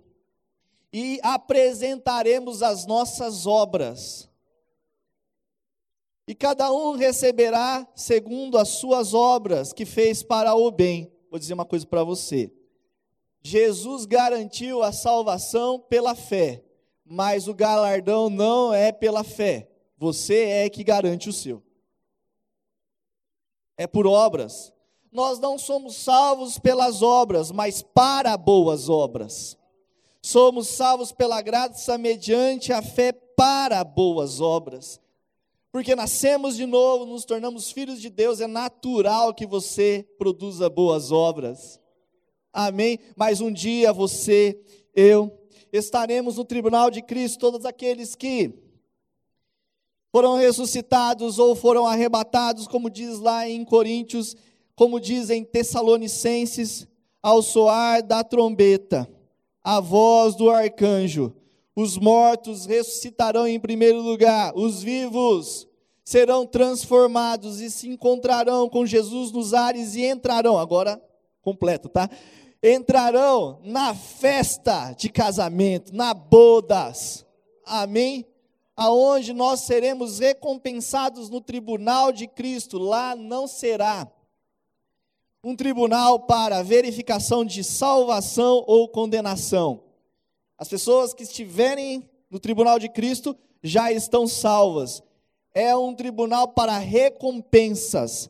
e 0.91 1.19
apresentaremos 1.21 2.63
as 2.63 2.85
nossas 2.85 3.45
obras. 3.45 4.29
E 6.27 6.33
cada 6.33 6.71
um 6.71 6.95
receberá 6.95 7.87
segundo 7.95 8.57
as 8.57 8.69
suas 8.69 9.13
obras 9.13 9.73
que 9.73 9.85
fez 9.85 10.23
para 10.23 10.55
o 10.55 10.71
bem. 10.71 11.11
Vou 11.29 11.37
dizer 11.37 11.53
uma 11.53 11.65
coisa 11.65 11.85
para 11.85 12.03
você. 12.03 12.51
Jesus 13.41 14.05
garantiu 14.05 14.81
a 14.81 14.91
salvação 14.91 15.79
pela 15.79 16.15
fé, 16.15 16.63
mas 17.05 17.47
o 17.47 17.53
galardão 17.53 18.29
não 18.29 18.73
é 18.73 18.91
pela 18.91 19.23
fé. 19.23 19.69
Você 19.97 20.45
é 20.45 20.69
que 20.69 20.83
garante 20.83 21.29
o 21.29 21.33
seu. 21.33 21.61
É 23.77 23.85
por 23.85 24.07
obras 24.07 24.72
nós 25.13 25.39
não 25.39 25.57
somos 25.57 25.95
salvos 25.95 26.57
pelas 26.57 27.01
obras, 27.01 27.51
mas 27.51 27.81
para 27.81 28.35
boas 28.35 28.89
obras. 28.89 29.57
Somos 30.21 30.67
salvos 30.69 31.11
pela 31.11 31.41
graça 31.41 31.97
mediante 31.97 32.73
a 32.73 32.81
fé 32.81 33.11
para 33.11 33.83
boas 33.83 34.41
obras. 34.41 34.99
Porque 35.71 35.95
nascemos 35.95 36.55
de 36.55 36.65
novo, 36.65 37.05
nos 37.05 37.25
tornamos 37.25 37.71
filhos 37.71 37.99
de 37.99 38.09
Deus, 38.09 38.39
é 38.39 38.47
natural 38.47 39.33
que 39.33 39.45
você 39.45 40.07
produza 40.17 40.69
boas 40.69 41.11
obras. 41.11 41.79
Amém? 42.51 42.99
Mas 43.15 43.41
um 43.41 43.51
dia 43.51 43.91
você, 43.91 44.59
eu, 44.95 45.31
estaremos 45.71 46.37
no 46.37 46.45
tribunal 46.45 46.91
de 46.91 47.01
Cristo, 47.01 47.39
todos 47.39 47.65
aqueles 47.65 48.15
que 48.15 48.53
foram 50.11 50.35
ressuscitados 50.35 51.39
ou 51.39 51.55
foram 51.55 51.87
arrebatados, 51.87 52.67
como 52.67 52.89
diz 52.89 53.19
lá 53.19 53.49
em 53.49 53.65
Coríntios 53.65 54.35
como 54.75 54.99
dizem 54.99 55.43
Tessalonicenses, 55.43 56.87
ao 57.21 57.41
soar 57.41 58.03
da 58.03 58.23
trombeta, 58.23 59.09
a 59.63 59.79
voz 59.79 60.35
do 60.35 60.49
arcanjo, 60.49 61.33
os 61.75 61.97
mortos 61.97 62.65
ressuscitarão 62.65 63.47
em 63.47 63.59
primeiro 63.59 64.01
lugar, 64.01 64.53
os 64.55 64.83
vivos 64.83 65.67
serão 66.03 66.45
transformados 66.45 67.61
e 67.61 67.71
se 67.71 67.87
encontrarão 67.87 68.67
com 68.67 68.85
Jesus 68.85 69.31
nos 69.31 69.53
ares 69.53 69.95
e 69.95 70.05
entrarão, 70.05 70.59
agora 70.59 71.01
completo, 71.41 71.87
tá? 71.87 72.09
Entrarão 72.61 73.59
na 73.63 73.93
festa 73.93 74.93
de 74.93 75.09
casamento, 75.09 75.95
na 75.95 76.13
bodas. 76.13 77.25
Amém? 77.65 78.25
Aonde 78.75 79.33
nós 79.33 79.61
seremos 79.61 80.19
recompensados 80.19 81.29
no 81.29 81.39
tribunal 81.39 82.11
de 82.11 82.27
Cristo, 82.27 82.77
lá 82.77 83.15
não 83.15 83.47
será 83.47 84.11
um 85.43 85.55
tribunal 85.55 86.21
para 86.21 86.63
verificação 86.63 87.43
de 87.43 87.63
salvação 87.63 88.63
ou 88.65 88.87
condenação. 88.87 89.83
As 90.57 90.69
pessoas 90.69 91.13
que 91.13 91.23
estiverem 91.23 92.09
no 92.29 92.39
tribunal 92.39 92.79
de 92.79 92.87
Cristo 92.87 93.35
já 93.61 93.91
estão 93.91 94.25
salvas. 94.25 95.03
É 95.53 95.75
um 95.75 95.93
tribunal 95.93 96.47
para 96.47 96.77
recompensas. 96.77 98.29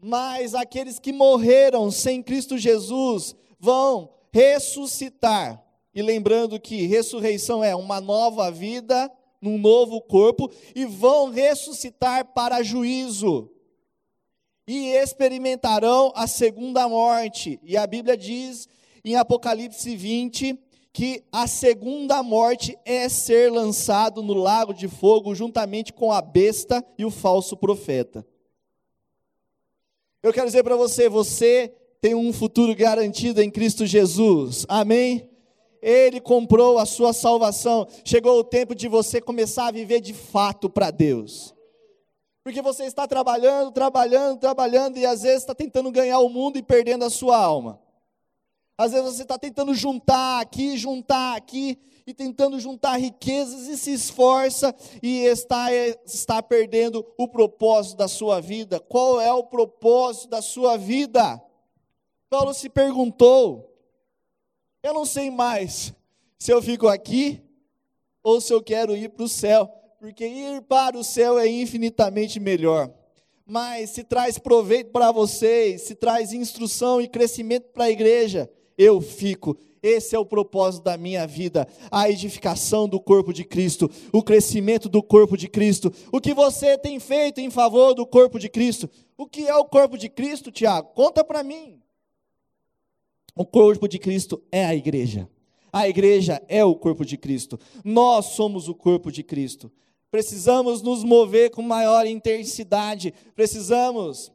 Mas 0.00 0.54
aqueles 0.54 0.98
que 0.98 1.12
morreram 1.12 1.90
sem 1.90 2.22
Cristo 2.22 2.56
Jesus 2.56 3.36
vão 3.58 4.10
ressuscitar. 4.32 5.62
E 5.94 6.00
lembrando 6.02 6.58
que 6.58 6.86
ressurreição 6.86 7.62
é 7.62 7.74
uma 7.74 8.00
nova 8.00 8.50
vida 8.50 9.10
num 9.40 9.58
novo 9.58 10.00
corpo 10.00 10.50
e 10.74 10.84
vão 10.84 11.30
ressuscitar 11.30 12.32
para 12.32 12.62
juízo. 12.62 13.50
E 14.66 14.88
experimentarão 14.88 16.12
a 16.14 16.26
segunda 16.26 16.88
morte. 16.88 17.60
E 17.62 17.76
a 17.76 17.86
Bíblia 17.86 18.16
diz 18.16 18.68
em 19.04 19.14
Apocalipse 19.14 19.94
20 19.94 20.58
que 20.92 21.22
a 21.30 21.46
segunda 21.46 22.22
morte 22.22 22.76
é 22.84 23.08
ser 23.08 23.52
lançado 23.52 24.22
no 24.22 24.32
lago 24.32 24.72
de 24.72 24.88
fogo 24.88 25.34
juntamente 25.34 25.92
com 25.92 26.10
a 26.10 26.22
besta 26.22 26.84
e 26.96 27.04
o 27.04 27.10
falso 27.10 27.56
profeta. 27.56 28.26
Eu 30.22 30.32
quero 30.32 30.46
dizer 30.46 30.64
para 30.64 30.74
você, 30.74 31.08
você 31.08 31.72
tem 32.00 32.14
um 32.14 32.32
futuro 32.32 32.74
garantido 32.74 33.42
em 33.42 33.50
Cristo 33.50 33.86
Jesus. 33.86 34.64
Amém? 34.68 35.30
Ele 35.82 36.20
comprou 36.20 36.78
a 36.78 36.86
sua 36.86 37.12
salvação. 37.12 37.86
Chegou 38.04 38.38
o 38.38 38.44
tempo 38.44 38.74
de 38.74 38.88
você 38.88 39.20
começar 39.20 39.68
a 39.68 39.72
viver 39.72 40.00
de 40.00 40.12
fato 40.12 40.68
para 40.68 40.90
Deus. 40.90 41.55
Porque 42.46 42.62
você 42.62 42.84
está 42.84 43.08
trabalhando, 43.08 43.72
trabalhando, 43.72 44.38
trabalhando 44.38 44.96
e 44.98 45.04
às 45.04 45.22
vezes 45.22 45.38
está 45.40 45.52
tentando 45.52 45.90
ganhar 45.90 46.20
o 46.20 46.28
mundo 46.28 46.56
e 46.56 46.62
perdendo 46.62 47.04
a 47.04 47.10
sua 47.10 47.36
alma. 47.36 47.82
Às 48.78 48.92
vezes 48.92 49.16
você 49.16 49.22
está 49.22 49.36
tentando 49.36 49.74
juntar 49.74 50.40
aqui, 50.40 50.76
juntar 50.76 51.34
aqui 51.34 51.76
e 52.06 52.14
tentando 52.14 52.60
juntar 52.60 52.98
riquezas 52.98 53.66
e 53.66 53.76
se 53.76 53.92
esforça 53.92 54.72
e 55.02 55.24
está, 55.24 55.72
está 56.04 56.40
perdendo 56.40 57.04
o 57.18 57.26
propósito 57.26 57.96
da 57.96 58.06
sua 58.06 58.40
vida. 58.40 58.78
Qual 58.78 59.20
é 59.20 59.32
o 59.32 59.42
propósito 59.42 60.28
da 60.28 60.40
sua 60.40 60.76
vida? 60.76 61.42
Paulo 62.30 62.54
se 62.54 62.68
perguntou: 62.68 63.76
eu 64.84 64.94
não 64.94 65.04
sei 65.04 65.32
mais 65.32 65.92
se 66.38 66.52
eu 66.52 66.62
fico 66.62 66.86
aqui 66.86 67.42
ou 68.22 68.40
se 68.40 68.52
eu 68.52 68.62
quero 68.62 68.96
ir 68.96 69.08
para 69.08 69.24
o 69.24 69.28
céu, 69.28 69.75
porque 69.98 70.26
ir 70.26 70.62
para 70.62 70.96
o 70.96 71.04
céu 71.04 71.38
é 71.38 71.48
infinitamente 71.48 72.38
melhor. 72.38 72.92
Mas 73.46 73.90
se 73.90 74.02
traz 74.02 74.38
proveito 74.38 74.90
para 74.90 75.12
vocês, 75.12 75.82
se 75.82 75.94
traz 75.94 76.32
instrução 76.32 77.00
e 77.00 77.08
crescimento 77.08 77.68
para 77.72 77.84
a 77.84 77.90
igreja, 77.90 78.50
eu 78.76 79.00
fico. 79.00 79.56
Esse 79.82 80.16
é 80.16 80.18
o 80.18 80.26
propósito 80.26 80.82
da 80.82 80.96
minha 80.96 81.26
vida, 81.26 81.68
a 81.90 82.10
edificação 82.10 82.88
do 82.88 83.00
corpo 83.00 83.32
de 83.32 83.44
Cristo, 83.44 83.88
o 84.12 84.20
crescimento 84.20 84.88
do 84.88 85.00
corpo 85.00 85.36
de 85.36 85.48
Cristo. 85.48 85.92
O 86.10 86.20
que 86.20 86.34
você 86.34 86.76
tem 86.76 86.98
feito 86.98 87.40
em 87.40 87.50
favor 87.50 87.94
do 87.94 88.04
corpo 88.04 88.38
de 88.38 88.48
Cristo? 88.48 88.90
O 89.16 89.26
que 89.26 89.46
é 89.46 89.54
o 89.54 89.64
corpo 89.64 89.96
de 89.96 90.08
Cristo, 90.08 90.50
Tiago? 90.50 90.88
Conta 90.92 91.22
para 91.22 91.44
mim. 91.44 91.80
O 93.36 93.46
corpo 93.46 93.86
de 93.86 93.98
Cristo 93.98 94.42
é 94.50 94.64
a 94.64 94.74
igreja. 94.74 95.28
A 95.72 95.88
igreja 95.88 96.42
é 96.48 96.64
o 96.64 96.74
corpo 96.74 97.04
de 97.04 97.16
Cristo. 97.16 97.58
Nós 97.84 98.26
somos 98.26 98.68
o 98.68 98.74
corpo 98.74 99.12
de 99.12 99.22
Cristo. 99.22 99.70
Precisamos 100.10 100.82
nos 100.82 101.04
mover 101.04 101.50
com 101.50 101.62
maior 101.62 102.06
intensidade. 102.06 103.12
Precisamos 103.34 104.32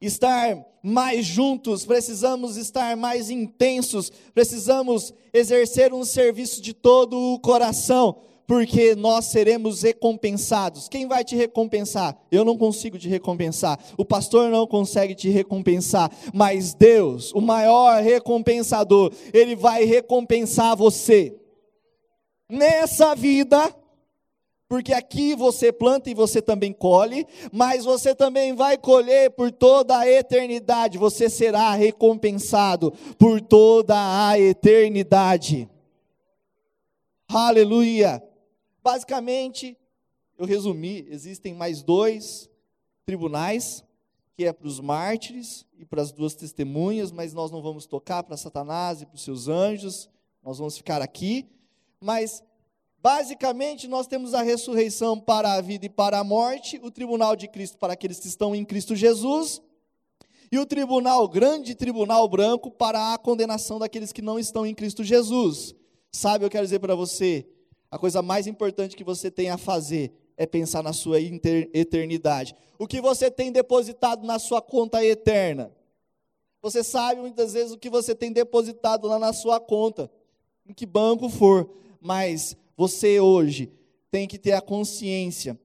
estar 0.00 0.56
mais 0.82 1.24
juntos, 1.24 1.84
precisamos 1.84 2.56
estar 2.56 2.96
mais 2.96 3.30
intensos, 3.30 4.10
precisamos 4.32 5.12
exercer 5.32 5.92
um 5.92 6.04
serviço 6.04 6.60
de 6.60 6.72
todo 6.72 7.18
o 7.18 7.40
coração 7.40 8.22
porque 8.46 8.94
nós 8.94 9.26
seremos 9.26 9.82
recompensados. 9.82 10.88
Quem 10.88 11.06
vai 11.06 11.24
te 11.24 11.34
recompensar? 11.34 12.16
Eu 12.30 12.44
não 12.44 12.56
consigo 12.56 12.98
te 12.98 13.08
recompensar. 13.08 13.78
O 13.98 14.04
pastor 14.04 14.50
não 14.50 14.66
consegue 14.66 15.14
te 15.14 15.28
recompensar, 15.28 16.10
mas 16.32 16.72
Deus, 16.72 17.32
o 17.32 17.40
maior 17.40 18.00
recompensador, 18.00 19.12
ele 19.32 19.56
vai 19.56 19.84
recompensar 19.84 20.76
você. 20.76 21.36
Nessa 22.48 23.16
vida, 23.16 23.74
porque 24.68 24.92
aqui 24.92 25.34
você 25.34 25.72
planta 25.72 26.10
e 26.10 26.14
você 26.14 26.42
também 26.42 26.72
colhe, 26.72 27.26
mas 27.52 27.84
você 27.84 28.14
também 28.14 28.54
vai 28.54 28.76
colher 28.76 29.30
por 29.30 29.52
toda 29.52 29.98
a 29.98 30.08
eternidade, 30.08 30.98
você 30.98 31.30
será 31.30 31.72
recompensado 31.74 32.92
por 33.18 33.40
toda 33.40 33.94
a 34.28 34.38
eternidade. 34.38 35.68
Aleluia! 37.28 38.22
Basicamente, 38.82 39.76
eu 40.38 40.46
resumi, 40.46 41.06
existem 41.08 41.54
mais 41.54 41.82
dois 41.82 42.48
tribunais, 43.04 43.84
que 44.36 44.44
é 44.44 44.52
para 44.52 44.66
os 44.66 44.80
mártires 44.80 45.64
e 45.78 45.84
para 45.84 46.02
as 46.02 46.12
duas 46.12 46.34
testemunhas, 46.34 47.10
mas 47.10 47.32
nós 47.32 47.50
não 47.50 47.62
vamos 47.62 47.86
tocar 47.86 48.22
para 48.22 48.36
Satanás 48.36 49.00
e 49.00 49.06
para 49.06 49.14
os 49.14 49.22
seus 49.22 49.48
anjos, 49.48 50.10
nós 50.42 50.58
vamos 50.58 50.76
ficar 50.76 51.00
aqui. 51.00 51.48
Mas, 52.00 52.44
basicamente, 53.06 53.86
nós 53.86 54.08
temos 54.08 54.34
a 54.34 54.42
ressurreição 54.42 55.20
para 55.20 55.52
a 55.52 55.60
vida 55.60 55.86
e 55.86 55.88
para 55.88 56.18
a 56.18 56.24
morte, 56.24 56.80
o 56.82 56.90
tribunal 56.90 57.36
de 57.36 57.46
Cristo 57.46 57.78
para 57.78 57.92
aqueles 57.92 58.18
que 58.18 58.26
estão 58.26 58.52
em 58.52 58.64
Cristo 58.64 58.96
Jesus, 58.96 59.62
e 60.50 60.58
o 60.58 60.66
tribunal, 60.66 61.28
grande 61.28 61.76
tribunal 61.76 62.28
branco, 62.28 62.68
para 62.68 63.14
a 63.14 63.16
condenação 63.18 63.78
daqueles 63.78 64.10
que 64.10 64.20
não 64.20 64.40
estão 64.40 64.66
em 64.66 64.74
Cristo 64.74 65.04
Jesus. 65.04 65.72
Sabe, 66.10 66.44
eu 66.44 66.50
quero 66.50 66.64
dizer 66.64 66.80
para 66.80 66.96
você, 66.96 67.46
a 67.92 67.96
coisa 67.96 68.22
mais 68.22 68.48
importante 68.48 68.96
que 68.96 69.04
você 69.04 69.30
tem 69.30 69.50
a 69.50 69.56
fazer 69.56 70.12
é 70.36 70.44
pensar 70.44 70.82
na 70.82 70.92
sua 70.92 71.20
eternidade. 71.20 72.56
O 72.76 72.88
que 72.88 73.00
você 73.00 73.30
tem 73.30 73.52
depositado 73.52 74.26
na 74.26 74.40
sua 74.40 74.60
conta 74.60 75.04
eterna? 75.04 75.70
Você 76.60 76.82
sabe 76.82 77.20
muitas 77.20 77.52
vezes 77.52 77.70
o 77.70 77.78
que 77.78 77.88
você 77.88 78.16
tem 78.16 78.32
depositado 78.32 79.06
lá 79.06 79.16
na 79.16 79.32
sua 79.32 79.60
conta, 79.60 80.10
em 80.68 80.74
que 80.74 80.84
banco 80.84 81.28
for, 81.28 81.70
mas 82.00 82.56
você 82.76 83.18
hoje 83.18 83.72
tem 84.10 84.28
que 84.28 84.38
ter 84.38 84.52
a 84.52 84.60
consciência 84.60 85.58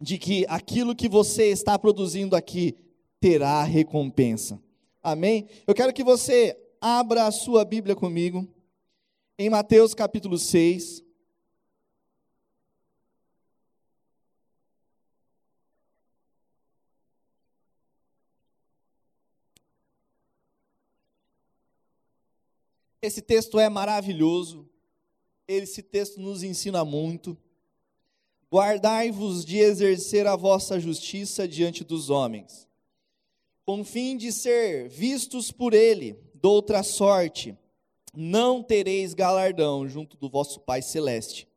de 0.00 0.18
que 0.18 0.44
aquilo 0.48 0.96
que 0.96 1.08
você 1.08 1.46
está 1.46 1.78
produzindo 1.78 2.34
aqui 2.34 2.76
terá 3.20 3.62
recompensa. 3.62 4.60
Amém? 5.02 5.48
Eu 5.66 5.74
quero 5.74 5.92
que 5.92 6.02
você 6.02 6.56
abra 6.80 7.26
a 7.26 7.32
sua 7.32 7.64
Bíblia 7.64 7.94
comigo 7.94 8.48
em 9.38 9.48
Mateus 9.50 9.94
capítulo 9.94 10.38
6. 10.38 11.02
Esse 23.00 23.20
texto 23.20 23.58
é 23.58 23.68
maravilhoso, 23.68 24.70
esse 25.52 25.82
texto 25.82 26.20
nos 26.20 26.42
ensina 26.42 26.84
muito. 26.84 27.36
Guardai-vos 28.50 29.44
de 29.44 29.58
exercer 29.58 30.26
a 30.26 30.36
vossa 30.36 30.78
justiça 30.78 31.48
diante 31.48 31.82
dos 31.84 32.10
homens, 32.10 32.68
com 33.64 33.82
fim 33.84 34.16
de 34.16 34.30
ser 34.30 34.88
vistos 34.88 35.50
por 35.50 35.72
ele, 35.72 36.18
doutra 36.34 36.82
sorte, 36.82 37.56
não 38.14 38.62
tereis 38.62 39.14
galardão 39.14 39.88
junto 39.88 40.16
do 40.16 40.28
vosso 40.28 40.60
Pai 40.60 40.82
Celeste. 40.82 41.48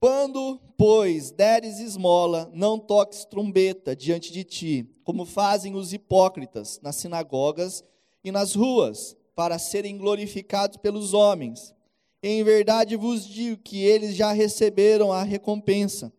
Quando, 0.00 0.58
pois, 0.78 1.30
deres 1.30 1.78
esmola, 1.78 2.50
não 2.54 2.78
toques 2.78 3.24
trombeta 3.26 3.94
diante 3.94 4.32
de 4.32 4.42
ti, 4.42 4.88
como 5.04 5.26
fazem 5.26 5.74
os 5.74 5.92
hipócritas 5.92 6.80
nas 6.82 6.96
sinagogas 6.96 7.84
e 8.24 8.32
nas 8.32 8.54
ruas, 8.54 9.14
para 9.34 9.58
serem 9.58 9.98
glorificados 9.98 10.78
pelos 10.78 11.12
homens. 11.12 11.74
Em 12.22 12.44
verdade 12.44 12.96
vos 12.96 13.26
digo 13.26 13.56
que 13.62 13.82
eles 13.82 14.14
já 14.14 14.32
receberam 14.32 15.10
a 15.10 15.22
recompensa. 15.22 16.12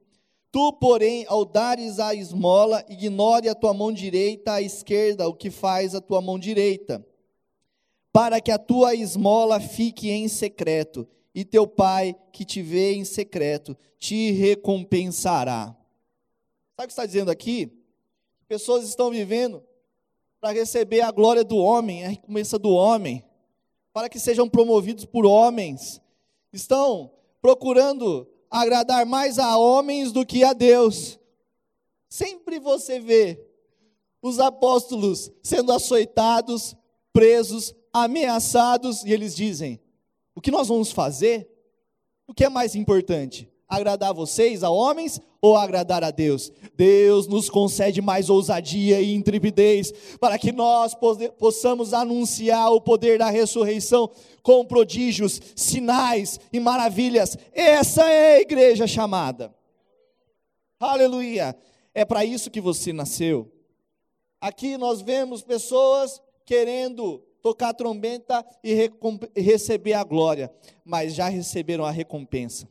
Tu, 0.51 0.73
porém, 0.73 1.25
ao 1.27 1.45
dares 1.45 1.99
a 1.99 2.13
esmola, 2.13 2.83
ignore 2.89 3.47
a 3.47 3.55
tua 3.55 3.73
mão 3.73 3.91
direita 3.91 4.53
à 4.53 4.61
esquerda 4.61 5.27
o 5.27 5.33
que 5.33 5.49
faz 5.49 5.95
a 5.95 6.01
tua 6.01 6.21
mão 6.21 6.37
direita, 6.37 7.05
para 8.11 8.41
que 8.41 8.51
a 8.51 8.57
tua 8.57 8.93
esmola 8.93 9.61
fique 9.61 10.09
em 10.09 10.27
secreto, 10.27 11.07
e 11.33 11.45
teu 11.45 11.65
pai, 11.65 12.13
que 12.33 12.43
te 12.43 12.61
vê 12.61 12.93
em 12.93 13.05
secreto, 13.05 13.77
te 13.97 14.31
recompensará. 14.31 15.67
Sabe 16.75 16.83
o 16.83 16.87
que 16.87 16.91
está 16.91 17.05
dizendo 17.05 17.31
aqui? 17.31 17.71
Pessoas 18.49 18.83
estão 18.83 19.09
vivendo 19.09 19.63
para 20.41 20.51
receber 20.51 20.99
a 20.99 21.11
glória 21.11 21.45
do 21.45 21.55
homem, 21.55 22.03
a 22.03 22.09
recompensa 22.09 22.59
do 22.59 22.71
homem, 22.71 23.23
para 23.93 24.09
que 24.09 24.19
sejam 24.19 24.47
promovidos 24.47 25.05
por 25.05 25.25
homens. 25.25 26.01
Estão 26.53 27.11
procurando 27.41 28.27
agradar 28.49 29.05
mais 29.05 29.39
a 29.39 29.57
homens 29.57 30.11
do 30.11 30.25
que 30.25 30.43
a 30.43 30.53
Deus. 30.53 31.19
Sempre 32.09 32.59
você 32.59 32.99
vê 32.99 33.45
os 34.21 34.39
apóstolos 34.39 35.31
sendo 35.41 35.71
açoitados, 35.71 36.75
presos, 37.11 37.73
ameaçados, 37.91 39.03
e 39.03 39.11
eles 39.11 39.35
dizem: 39.35 39.79
o 40.35 40.41
que 40.41 40.51
nós 40.51 40.67
vamos 40.67 40.91
fazer? 40.91 41.49
O 42.27 42.33
que 42.33 42.45
é 42.45 42.49
mais 42.49 42.75
importante? 42.75 43.50
Agradar 43.71 44.13
vocês, 44.13 44.65
a 44.65 44.69
homens, 44.69 45.21
ou 45.41 45.55
agradar 45.55 46.03
a 46.03 46.11
Deus? 46.11 46.51
Deus 46.75 47.25
nos 47.25 47.49
concede 47.49 48.01
mais 48.01 48.29
ousadia 48.29 48.99
e 48.99 49.15
intrepidez 49.15 49.93
para 50.19 50.37
que 50.37 50.51
nós 50.51 50.93
possamos 51.39 51.93
anunciar 51.93 52.69
o 52.73 52.81
poder 52.81 53.17
da 53.17 53.29
ressurreição 53.29 54.11
com 54.43 54.65
prodígios, 54.65 55.39
sinais 55.55 56.37
e 56.51 56.59
maravilhas. 56.59 57.37
Essa 57.53 58.03
é 58.09 58.35
a 58.35 58.41
igreja 58.41 58.85
chamada. 58.85 59.55
Aleluia! 60.77 61.55
É 61.93 62.03
para 62.03 62.25
isso 62.25 62.51
que 62.51 62.59
você 62.59 62.91
nasceu. 62.91 63.49
Aqui 64.41 64.77
nós 64.77 65.01
vemos 65.01 65.43
pessoas 65.43 66.21
querendo 66.45 67.19
tocar 67.41 67.73
trombeta 67.73 68.45
e 68.61 68.91
receber 69.33 69.93
a 69.93 70.03
glória, 70.03 70.53
mas 70.83 71.15
já 71.15 71.29
receberam 71.29 71.85
a 71.85 71.91
recompensa. 71.91 72.67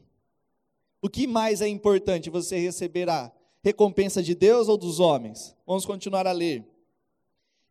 O 1.03 1.09
que 1.09 1.27
mais 1.27 1.61
é 1.61 1.69
importante? 1.69 2.29
Você 2.29 2.59
receberá 2.59 3.33
recompensa 3.63 4.23
de 4.23 4.35
Deus 4.35 4.69
ou 4.69 4.77
dos 4.77 5.01
homens? 5.01 5.57
Vamos 5.67 5.87
continuar 5.87 6.27
a 6.27 6.33
ler. 6.33 6.65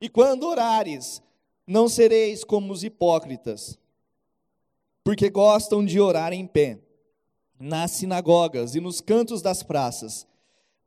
E 0.02 0.10
quando 0.10 0.48
orares, 0.48 1.22
não 1.68 1.88
sereis 1.88 2.44
como 2.44 2.74
os 2.74 2.84
hipócritas, 2.84 3.78
porque 5.04 5.30
gostam 5.30 5.86
de 5.86 6.00
orar 6.00 6.34
em 6.34 6.48
pé, 6.48 6.80
nas 7.60 7.92
sinagogas 7.92 8.76
e 8.76 8.80
nos 8.80 9.02
cantos 9.02 9.42
das 9.42 9.62
praças, 9.62 10.26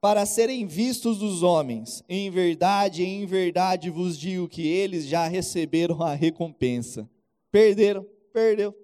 para 0.00 0.26
serem 0.26 0.66
vistos 0.66 1.18
dos 1.18 1.44
homens. 1.44 2.02
Em 2.09 2.28
verdade, 2.28 3.05
em 3.05 3.24
verdade 3.24 3.90
vos 3.90 4.18
digo 4.18 4.48
que 4.48 4.66
eles 4.66 5.07
já 5.07 5.28
receberam 5.28 6.02
a 6.02 6.14
recompensa. 6.14 7.09
Perderam, 7.52 8.05
perdeu. 8.33 8.74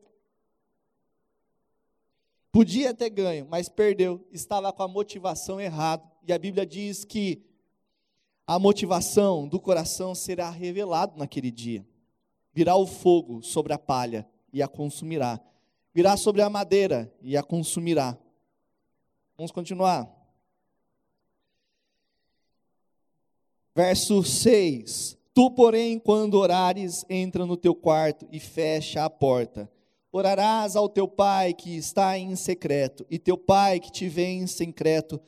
Podia 2.50 2.94
ter 2.94 3.10
ganho, 3.10 3.46
mas 3.48 3.68
perdeu. 3.68 4.26
Estava 4.32 4.72
com 4.72 4.82
a 4.82 4.88
motivação 4.88 5.60
errada. 5.60 6.02
E 6.26 6.32
a 6.32 6.38
Bíblia 6.38 6.64
diz 6.64 7.04
que 7.04 7.42
a 8.46 8.58
motivação 8.58 9.46
do 9.46 9.60
coração 9.60 10.14
será 10.14 10.48
revelado 10.48 11.18
naquele 11.18 11.50
dia. 11.50 11.86
Virá 12.52 12.74
o 12.76 12.86
fogo 12.86 13.42
sobre 13.42 13.72
a 13.72 13.78
palha 13.78 14.26
e 14.52 14.62
a 14.62 14.68
consumirá. 14.68 15.38
Virá 15.94 16.16
sobre 16.16 16.40
a 16.42 16.48
madeira 16.48 17.12
e 17.20 17.36
a 17.36 17.42
consumirá. 17.42 18.16
Vamos 19.36 19.52
continuar. 19.52 20.10
Verso 23.74 24.24
6: 24.24 25.18
Tu, 25.34 25.50
porém, 25.50 25.98
quando 25.98 26.34
orares, 26.34 27.04
entra 27.08 27.44
no 27.44 27.56
teu 27.56 27.74
quarto 27.74 28.26
e 28.32 28.40
fecha 28.40 29.04
a 29.04 29.10
porta 29.10 29.70
Orarás 30.10 30.74
ao 30.74 30.88
teu 30.88 31.06
pai 31.06 31.52
que 31.52 31.76
está 31.76 32.18
em 32.18 32.34
secreto, 32.34 33.04
e 33.10 33.18
teu 33.18 33.36
pai 33.36 33.78
que 33.78 33.92
te 33.92 34.08
vê 34.08 34.26
em 34.26 34.46
secreto 34.46 35.20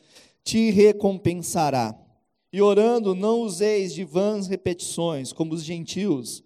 te 0.42 0.70
recompensará. 0.70 1.94
E 2.50 2.62
orando, 2.62 3.14
não 3.14 3.40
useis 3.42 3.92
de 3.92 4.04
vãs 4.04 4.48
repetições, 4.48 5.32
como 5.32 5.52
os 5.52 5.62
gentios, 5.62 6.42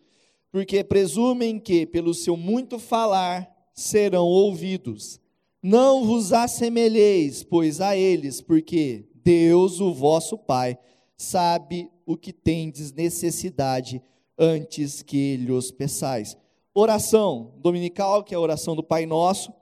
porque 0.50 0.82
presumem 0.82 1.60
que, 1.60 1.86
pelo 1.86 2.12
seu 2.12 2.36
muito 2.36 2.78
falar, 2.78 3.48
serão 3.72 4.26
ouvidos. 4.26 5.20
Não 5.62 6.04
vos 6.04 6.32
assemelheis, 6.32 7.44
pois, 7.44 7.80
a 7.80 7.96
eles, 7.96 8.40
porque 8.40 9.06
Deus, 9.14 9.80
o 9.80 9.94
vosso 9.94 10.36
Pai, 10.36 10.76
sabe 11.16 11.88
o 12.04 12.16
que 12.16 12.32
tendes 12.32 12.92
necessidade 12.92 14.02
antes 14.36 15.02
que 15.02 15.36
lhes 15.36 15.70
peçais 15.70 16.36
oração 16.74 17.52
dominical, 17.58 18.24
que 18.24 18.34
é 18.34 18.36
a 18.36 18.40
oração 18.40 18.74
do 18.74 18.82
Pai 18.82 19.06
Nosso, 19.06 19.52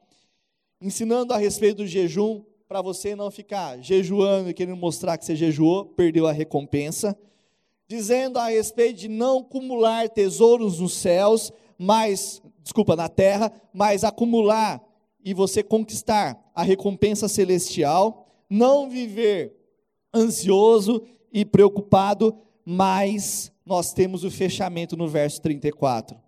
ensinando 0.81 1.35
a 1.35 1.37
respeito 1.37 1.79
do 1.79 1.87
jejum, 1.87 2.43
para 2.67 2.81
você 2.81 3.15
não 3.15 3.31
ficar 3.31 3.79
jejuando 3.81 4.49
e 4.49 4.55
querendo 4.55 4.79
mostrar 4.79 5.19
que 5.19 5.27
você 5.27 5.37
jejuou, 5.37 5.85
perdeu 5.85 6.27
a 6.27 6.33
recompensa. 6.33 7.15
Dizendo 7.87 8.39
a 8.39 8.49
respeito 8.49 9.01
de 9.01 9.09
não 9.09 9.41
acumular 9.41 10.09
tesouros 10.09 10.79
nos 10.79 10.95
céus, 10.95 11.53
mas, 11.77 12.41
desculpa, 12.63 12.97
na 12.97 13.11
terra, 13.11 13.53
mas 13.75 14.05
acumular 14.05 14.83
e 15.23 15.35
você 15.35 15.63
conquistar 15.63 16.51
a 16.55 16.63
recompensa 16.63 17.29
celestial. 17.29 18.27
Não 18.49 18.89
viver 18.89 19.55
ansioso 20.15 21.03
e 21.31 21.45
preocupado, 21.45 22.35
mas 22.65 23.53
nós 23.67 23.93
temos 23.93 24.25
o 24.25 24.31
fechamento 24.31 24.97
no 24.97 25.09
verso 25.09 25.43
34. 25.43 26.22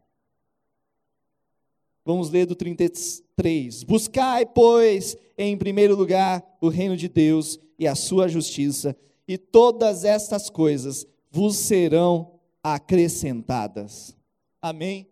Vamos 2.04 2.28
ler 2.28 2.44
do 2.44 2.54
33. 2.54 3.82
Buscai, 3.82 4.44
pois, 4.44 5.16
em 5.38 5.56
primeiro 5.56 5.96
lugar 5.96 6.44
o 6.60 6.68
reino 6.68 6.96
de 6.96 7.08
Deus 7.08 7.58
e 7.78 7.86
a 7.88 7.94
sua 7.94 8.28
justiça, 8.28 8.94
e 9.26 9.38
todas 9.38 10.04
estas 10.04 10.50
coisas 10.50 11.06
vos 11.30 11.56
serão 11.56 12.32
acrescentadas. 12.62 14.14
Amém? 14.60 15.08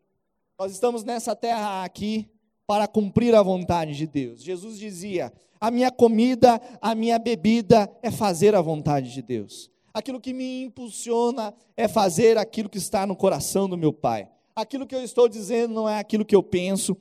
Nós 0.59 0.71
estamos 0.73 1.03
nessa 1.03 1.35
terra 1.35 1.83
aqui 1.83 2.29
para 2.67 2.87
cumprir 2.87 3.35
a 3.35 3.43
vontade 3.43 3.97
de 3.97 4.07
Deus. 4.07 4.43
Jesus 4.43 4.79
dizia: 4.79 5.33
A 5.59 5.71
minha 5.71 5.91
comida, 5.91 6.61
a 6.81 6.95
minha 6.95 7.19
bebida 7.19 7.91
é 8.03 8.11
fazer 8.11 8.55
a 8.55 8.61
vontade 8.61 9.15
de 9.15 9.23
Deus. 9.23 9.71
Aquilo 9.95 10.21
que 10.21 10.35
me 10.35 10.65
impulsiona 10.65 11.55
é 11.75 11.89
fazer 11.89 12.37
aquilo 12.37 12.69
que 12.69 12.79
está 12.79 13.07
no 13.07 13.17
coração 13.17 13.67
do 13.67 13.79
meu 13.79 13.95
Pai 13.95 14.29
aquilo 14.55 14.87
que 14.87 14.95
eu 14.95 15.03
estou 15.03 15.29
dizendo 15.29 15.75
não 15.75 15.89
é 15.89 15.99
aquilo 15.99 16.25
que 16.25 16.37
eu 16.37 16.43
penso, 16.43 16.97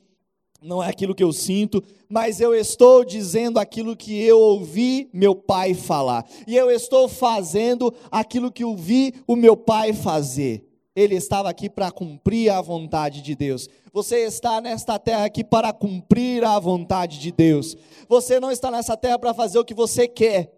não 0.62 0.82
é 0.82 0.88
aquilo 0.88 1.14
que 1.14 1.24
eu 1.24 1.32
sinto, 1.32 1.82
mas 2.08 2.40
eu 2.40 2.54
estou 2.54 3.04
dizendo 3.04 3.58
aquilo 3.58 3.96
que 3.96 4.22
eu 4.22 4.38
ouvi 4.38 5.10
meu 5.12 5.34
pai 5.34 5.74
falar. 5.74 6.24
E 6.46 6.56
eu 6.56 6.70
estou 6.70 7.08
fazendo 7.08 7.92
aquilo 8.10 8.52
que 8.52 8.62
eu 8.62 8.76
vi 8.76 9.14
o 9.26 9.34
meu 9.34 9.56
pai 9.56 9.92
fazer. 9.92 10.64
Ele 10.94 11.16
estava 11.16 11.48
aqui 11.48 11.68
para 11.68 11.90
cumprir 11.90 12.50
a 12.50 12.60
vontade 12.60 13.22
de 13.22 13.34
Deus. 13.34 13.68
Você 13.92 14.18
está 14.18 14.60
nesta 14.60 14.98
terra 14.98 15.24
aqui 15.24 15.42
para 15.42 15.72
cumprir 15.72 16.44
a 16.44 16.58
vontade 16.58 17.18
de 17.18 17.32
Deus. 17.32 17.76
Você 18.08 18.38
não 18.38 18.50
está 18.50 18.70
nessa 18.70 18.96
terra 18.96 19.18
para 19.18 19.34
fazer 19.34 19.58
o 19.58 19.64
que 19.64 19.74
você 19.74 20.06
quer. 20.06 20.52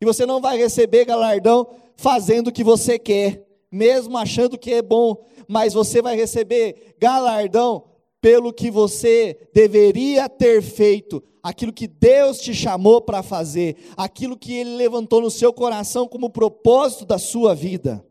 E 0.00 0.04
você 0.04 0.24
não 0.24 0.40
vai 0.40 0.56
receber 0.56 1.04
galardão 1.04 1.66
fazendo 1.96 2.48
o 2.48 2.52
que 2.52 2.64
você 2.64 2.98
quer, 2.98 3.44
mesmo 3.70 4.16
achando 4.18 4.58
que 4.58 4.72
é 4.72 4.82
bom 4.82 5.24
mas 5.50 5.74
você 5.74 6.00
vai 6.00 6.14
receber 6.14 6.94
galardão 6.96 7.82
pelo 8.20 8.52
que 8.52 8.70
você 8.70 9.48
deveria 9.52 10.28
ter 10.28 10.62
feito, 10.62 11.20
aquilo 11.42 11.72
que 11.72 11.88
Deus 11.88 12.38
te 12.38 12.54
chamou 12.54 13.00
para 13.00 13.20
fazer, 13.20 13.76
aquilo 13.96 14.36
que 14.36 14.54
Ele 14.54 14.76
levantou 14.76 15.20
no 15.20 15.28
seu 15.28 15.52
coração 15.52 16.06
como 16.06 16.30
propósito 16.30 17.04
da 17.04 17.18
sua 17.18 17.52
vida. 17.52 18.06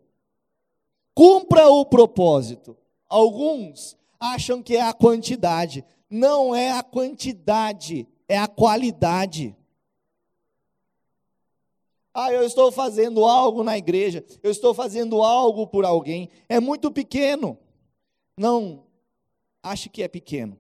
Cumpra 1.14 1.70
o 1.70 1.86
propósito. 1.86 2.76
Alguns 3.08 3.96
acham 4.20 4.62
que 4.62 4.76
é 4.76 4.82
a 4.82 4.92
quantidade, 4.92 5.86
não 6.10 6.54
é 6.54 6.72
a 6.72 6.84
quantidade, 6.84 8.06
é 8.28 8.38
a 8.38 8.50
qualidade. 8.50 9.56
Ah, 12.14 12.34
eu 12.34 12.44
estou 12.44 12.72
fazendo 12.72 13.26
algo 13.26 13.64
na 13.64 13.78
igreja, 13.78 14.26
eu 14.42 14.52
estou 14.52 14.74
fazendo 14.74 15.22
algo 15.22 15.68
por 15.68 15.86
alguém. 15.86 16.30
É 16.48 16.60
muito 16.60 16.92
pequeno. 16.92 17.58
Não 18.38 18.84
ache 19.62 19.90
que 19.90 20.02
é 20.02 20.08
pequeno. 20.08 20.58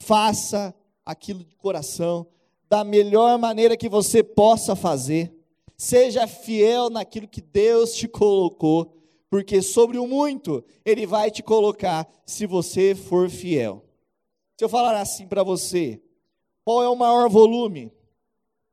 Faça 0.00 0.74
aquilo 1.04 1.42
de 1.44 1.56
coração, 1.56 2.26
da 2.68 2.84
melhor 2.84 3.38
maneira 3.38 3.76
que 3.76 3.88
você 3.88 4.22
possa 4.22 4.76
fazer. 4.76 5.34
Seja 5.76 6.26
fiel 6.26 6.90
naquilo 6.90 7.28
que 7.28 7.40
Deus 7.40 7.94
te 7.94 8.06
colocou, 8.06 8.94
porque 9.30 9.62
sobre 9.62 9.98
o 9.98 10.06
muito 10.06 10.64
Ele 10.84 11.06
vai 11.06 11.30
te 11.30 11.42
colocar 11.42 12.06
se 12.26 12.46
você 12.46 12.94
for 12.94 13.30
fiel. 13.30 13.84
Se 14.56 14.64
eu 14.64 14.68
falar 14.68 14.96
assim 15.00 15.26
para 15.26 15.42
você, 15.42 16.02
qual 16.64 16.82
é 16.82 16.88
o 16.88 16.96
maior 16.96 17.28
volume? 17.28 17.92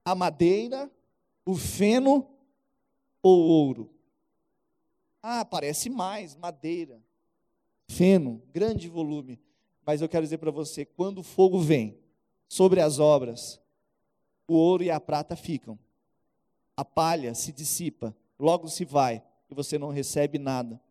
A 0.04 0.16
madeira 0.16 0.92
o 1.46 1.56
feno 1.56 2.28
ou 3.22 3.40
ouro? 3.40 3.94
Ah, 5.22 5.46
parece 5.46 5.90
mais, 5.90 6.36
madeira. 6.36 7.02
Feno, 7.88 8.42
grande 8.52 8.90
volume. 8.90 9.40
Mas 9.86 10.02
eu 10.02 10.10
quero 10.10 10.24
dizer 10.24 10.40
para 10.40 10.52
você, 10.52 10.84
quando 10.84 11.20
o 11.20 11.24
fogo 11.24 11.60
vem 11.60 11.98
sobre 12.48 12.82
as 12.82 13.00
obras, 13.00 13.62
o 14.48 14.56
ouro 14.56 14.84
e 14.84 14.90
a 14.90 15.00
prata 15.00 15.36
ficam. 15.36 15.78
A 16.76 16.84
palha 16.84 17.34
se 17.34 17.52
dissipa, 17.52 18.16
logo 18.38 18.68
se 18.68 18.84
vai, 18.84 19.24
e 19.50 19.56
você 19.56 19.78
não 19.78 19.90
recebe 19.90 20.38
nada. 20.38 20.82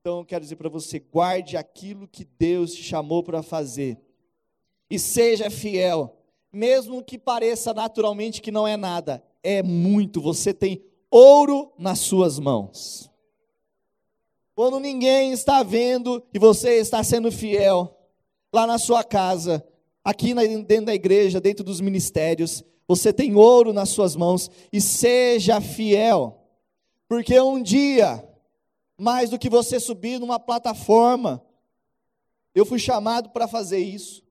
Então 0.00 0.18
eu 0.18 0.24
quero 0.24 0.42
dizer 0.42 0.56
para 0.56 0.68
você, 0.68 0.98
guarde 0.98 1.56
aquilo 1.56 2.06
que 2.08 2.24
Deus 2.24 2.74
te 2.74 2.82
chamou 2.82 3.22
para 3.22 3.42
fazer. 3.42 3.98
E 4.90 4.98
seja 4.98 5.50
fiel, 5.50 6.16
mesmo 6.52 7.02
que 7.02 7.18
pareça 7.18 7.74
naturalmente 7.74 8.40
que 8.40 8.50
não 8.50 8.66
é 8.66 8.76
nada, 8.76 9.22
é 9.42 9.62
muito, 9.62 10.20
você 10.20 10.52
tem 10.52 10.82
ouro 11.10 11.72
nas 11.78 12.00
suas 12.00 12.38
mãos. 12.38 13.10
Quando 14.54 14.80
ninguém 14.80 15.32
está 15.32 15.62
vendo 15.62 16.22
e 16.34 16.38
você 16.38 16.78
está 16.78 17.02
sendo 17.04 17.30
fiel, 17.30 17.96
lá 18.52 18.66
na 18.66 18.78
sua 18.78 19.04
casa, 19.04 19.64
aqui 20.02 20.34
dentro 20.64 20.86
da 20.86 20.94
igreja, 20.94 21.40
dentro 21.40 21.64
dos 21.64 21.80
ministérios, 21.80 22.64
você 22.86 23.12
tem 23.12 23.36
ouro 23.36 23.72
nas 23.72 23.90
suas 23.90 24.16
mãos 24.16 24.50
e 24.72 24.80
seja 24.80 25.60
fiel, 25.60 26.42
porque 27.06 27.38
um 27.40 27.62
dia, 27.62 28.26
mais 28.96 29.30
do 29.30 29.38
que 29.38 29.48
você 29.48 29.78
subir 29.78 30.18
numa 30.18 30.40
plataforma, 30.40 31.44
eu 32.54 32.66
fui 32.66 32.78
chamado 32.78 33.30
para 33.30 33.46
fazer 33.46 33.78
isso, 33.78 34.24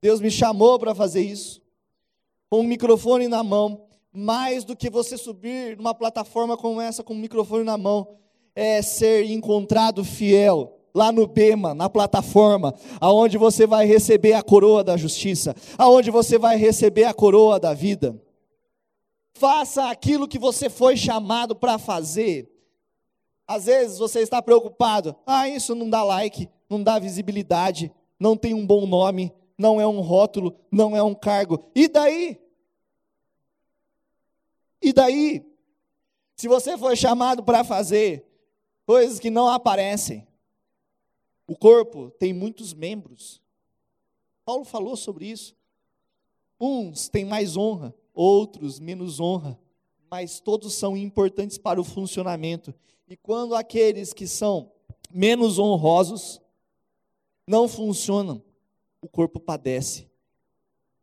Deus 0.00 0.20
me 0.20 0.30
chamou 0.30 0.78
para 0.78 0.94
fazer 0.94 1.22
isso, 1.22 1.62
com 2.50 2.60
um 2.60 2.64
microfone 2.64 3.28
na 3.28 3.42
mão, 3.44 3.83
mais 4.14 4.64
do 4.64 4.76
que 4.76 4.88
você 4.88 5.18
subir 5.18 5.76
numa 5.76 5.92
plataforma 5.92 6.56
como 6.56 6.80
essa 6.80 7.02
com 7.02 7.14
um 7.14 7.18
microfone 7.18 7.64
na 7.64 7.76
mão, 7.76 8.16
é 8.54 8.80
ser 8.80 9.24
encontrado 9.24 10.04
fiel 10.04 10.78
lá 10.94 11.10
no 11.10 11.26
Bema, 11.26 11.74
na 11.74 11.90
plataforma, 11.90 12.72
aonde 13.00 13.36
você 13.36 13.66
vai 13.66 13.84
receber 13.84 14.34
a 14.34 14.42
coroa 14.42 14.84
da 14.84 14.96
justiça, 14.96 15.54
aonde 15.76 16.08
você 16.10 16.38
vai 16.38 16.56
receber 16.56 17.04
a 17.04 17.12
coroa 17.12 17.58
da 17.58 17.74
vida. 17.74 18.16
Faça 19.36 19.90
aquilo 19.90 20.28
que 20.28 20.38
você 20.38 20.70
foi 20.70 20.96
chamado 20.96 21.56
para 21.56 21.78
fazer. 21.78 22.48
Às 23.48 23.66
vezes 23.66 23.98
você 23.98 24.20
está 24.20 24.40
preocupado, 24.40 25.16
ah, 25.26 25.48
isso 25.48 25.74
não 25.74 25.90
dá 25.90 26.04
like, 26.04 26.48
não 26.70 26.80
dá 26.80 27.00
visibilidade, 27.00 27.92
não 28.18 28.36
tem 28.36 28.54
um 28.54 28.64
bom 28.64 28.86
nome, 28.86 29.32
não 29.58 29.80
é 29.80 29.86
um 29.86 30.00
rótulo, 30.00 30.54
não 30.70 30.96
é 30.96 31.02
um 31.02 31.14
cargo. 31.14 31.64
E 31.74 31.88
daí? 31.88 32.38
E 34.84 34.92
daí? 34.92 35.42
Se 36.36 36.46
você 36.46 36.76
foi 36.76 36.94
chamado 36.94 37.42
para 37.42 37.64
fazer 37.64 38.22
coisas 38.84 39.18
que 39.18 39.30
não 39.30 39.48
aparecem, 39.48 40.26
o 41.46 41.56
corpo 41.56 42.10
tem 42.18 42.34
muitos 42.34 42.74
membros. 42.74 43.40
Paulo 44.44 44.62
falou 44.62 44.94
sobre 44.94 45.24
isso. 45.24 45.56
Uns 46.60 47.08
têm 47.08 47.24
mais 47.24 47.56
honra, 47.56 47.94
outros 48.12 48.78
menos 48.78 49.18
honra, 49.20 49.58
mas 50.10 50.38
todos 50.38 50.74
são 50.74 50.94
importantes 50.94 51.56
para 51.56 51.80
o 51.80 51.84
funcionamento. 51.84 52.74
E 53.08 53.16
quando 53.16 53.54
aqueles 53.54 54.12
que 54.12 54.26
são 54.26 54.70
menos 55.10 55.58
honrosos 55.58 56.42
não 57.46 57.66
funcionam, 57.66 58.42
o 59.00 59.08
corpo 59.08 59.40
padece. 59.40 60.10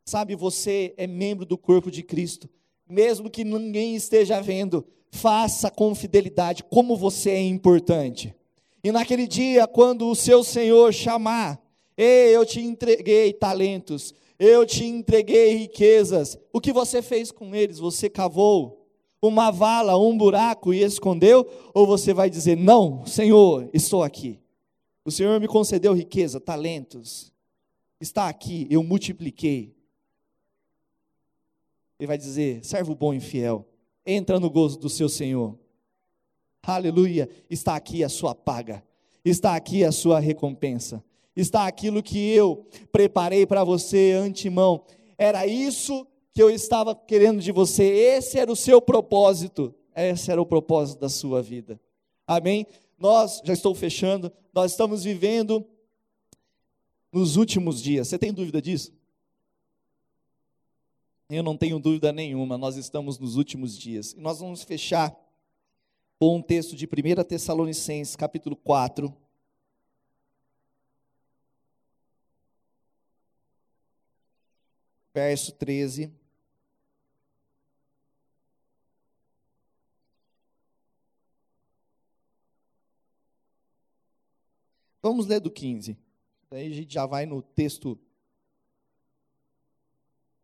Sabe, 0.04 0.36
você 0.36 0.94
é 0.96 1.08
membro 1.08 1.44
do 1.44 1.58
corpo 1.58 1.90
de 1.90 2.04
Cristo, 2.04 2.48
mesmo 2.88 3.30
que 3.30 3.44
ninguém 3.44 3.94
esteja 3.94 4.40
vendo, 4.40 4.84
faça 5.10 5.70
com 5.70 5.94
fidelidade 5.94 6.64
como 6.64 6.96
você 6.96 7.30
é 7.30 7.42
importante. 7.42 8.34
E 8.82 8.90
naquele 8.90 9.26
dia, 9.26 9.66
quando 9.66 10.08
o 10.08 10.14
seu 10.16 10.42
Senhor 10.42 10.92
chamar, 10.92 11.60
ei, 11.96 12.34
eu 12.34 12.44
te 12.44 12.60
entreguei 12.60 13.32
talentos, 13.32 14.14
eu 14.38 14.66
te 14.66 14.84
entreguei 14.84 15.54
riquezas, 15.56 16.36
o 16.52 16.60
que 16.60 16.72
você 16.72 17.00
fez 17.00 17.30
com 17.30 17.54
eles? 17.54 17.78
Você 17.78 18.10
cavou 18.10 18.88
uma 19.22 19.52
vala, 19.52 19.96
um 19.96 20.18
buraco 20.18 20.74
e 20.74 20.82
escondeu? 20.82 21.46
Ou 21.72 21.86
você 21.86 22.12
vai 22.12 22.28
dizer, 22.28 22.56
não, 22.56 23.06
Senhor, 23.06 23.70
estou 23.72 24.02
aqui. 24.02 24.40
O 25.04 25.10
Senhor 25.10 25.40
me 25.40 25.46
concedeu 25.46 25.92
riqueza, 25.92 26.40
talentos, 26.40 27.32
está 28.00 28.28
aqui, 28.28 28.66
eu 28.68 28.82
multipliquei. 28.82 29.74
Ele 32.02 32.08
vai 32.08 32.18
dizer, 32.18 32.64
servo 32.64 32.96
bom 32.96 33.14
e 33.14 33.20
fiel, 33.20 33.64
entra 34.04 34.40
no 34.40 34.50
gozo 34.50 34.76
do 34.76 34.88
seu 34.88 35.08
Senhor. 35.08 35.56
Aleluia, 36.60 37.28
está 37.48 37.76
aqui 37.76 38.02
a 38.02 38.08
sua 38.08 38.34
paga, 38.34 38.82
está 39.24 39.54
aqui 39.54 39.84
a 39.84 39.92
sua 39.92 40.18
recompensa, 40.18 41.00
está 41.36 41.64
aquilo 41.64 42.02
que 42.02 42.18
eu 42.18 42.66
preparei 42.90 43.46
para 43.46 43.62
você 43.62 44.14
antemão. 44.20 44.84
Era 45.16 45.46
isso 45.46 46.04
que 46.32 46.42
eu 46.42 46.50
estava 46.50 46.92
querendo 46.92 47.40
de 47.40 47.52
você, 47.52 47.84
esse 47.84 48.36
era 48.36 48.50
o 48.50 48.56
seu 48.56 48.82
propósito, 48.82 49.72
esse 49.94 50.28
era 50.28 50.42
o 50.42 50.46
propósito 50.46 50.98
da 50.98 51.08
sua 51.08 51.40
vida. 51.40 51.80
Amém? 52.26 52.66
Nós, 52.98 53.40
já 53.44 53.52
estou 53.52 53.76
fechando, 53.76 54.32
nós 54.52 54.72
estamos 54.72 55.04
vivendo 55.04 55.64
nos 57.12 57.36
últimos 57.36 57.80
dias. 57.80 58.08
Você 58.08 58.18
tem 58.18 58.32
dúvida 58.32 58.60
disso? 58.60 58.92
Eu 61.28 61.42
não 61.42 61.56
tenho 61.56 61.78
dúvida 61.78 62.12
nenhuma, 62.12 62.58
nós 62.58 62.76
estamos 62.76 63.18
nos 63.18 63.36
últimos 63.36 63.78
dias. 63.78 64.12
E 64.12 64.20
nós 64.20 64.40
vamos 64.40 64.62
fechar 64.62 65.16
com 66.18 66.36
um 66.36 66.42
texto 66.42 66.76
de 66.76 66.86
1 66.86 67.24
Tessalonicenses, 67.24 68.14
capítulo 68.14 68.54
4. 68.54 69.12
Verso 75.14 75.52
13. 75.52 76.12
Vamos 85.02 85.26
ler 85.26 85.40
do 85.40 85.50
15. 85.50 85.98
Daí 86.48 86.70
a 86.70 86.74
gente 86.74 86.94
já 86.94 87.04
vai 87.04 87.26
no 87.26 87.42
texto 87.42 87.98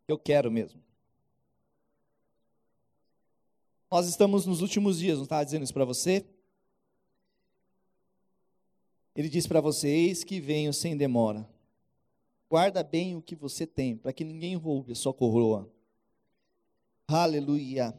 eu 0.08 0.18
quero 0.18 0.50
mesmo. 0.50 0.82
Nós 3.90 4.08
estamos 4.08 4.46
nos 4.46 4.62
últimos 4.62 4.98
dias, 4.98 5.16
não 5.16 5.24
estava 5.24 5.44
dizendo 5.44 5.62
isso 5.62 5.74
para 5.74 5.84
você? 5.84 6.24
Ele 9.14 9.28
diz 9.28 9.46
para 9.46 9.60
vocês 9.60 10.24
que 10.24 10.40
venho 10.40 10.72
sem 10.72 10.96
demora. 10.96 11.48
Guarda 12.50 12.82
bem 12.82 13.16
o 13.16 13.22
que 13.22 13.34
você 13.34 13.66
tem, 13.66 13.96
para 13.96 14.12
que 14.12 14.24
ninguém 14.24 14.56
roube 14.56 14.92
a 14.92 14.94
sua 14.94 15.12
coroa. 15.12 15.70
Aleluia. 17.06 17.98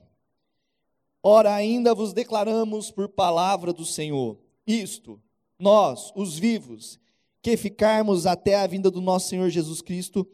Ora, 1.21 1.53
ainda 1.53 1.93
vos 1.93 2.13
declaramos 2.13 2.89
por 2.89 3.09
palavra 3.09 3.73
do 3.73 3.85
Senhor, 3.85 4.39
isto, 4.65 5.21
nós, 5.57 6.11
os 6.15 6.39
vivos, 6.39 6.99
que 7.41 7.57
ficarmos 7.57 8.25
até 8.25 8.55
a 8.55 8.65
vinda 8.65 8.89
do 8.89 9.01
nosso 9.01 9.27
Senhor 9.27 9.49
Jesus 9.49 9.81
Cristo, 9.81 10.25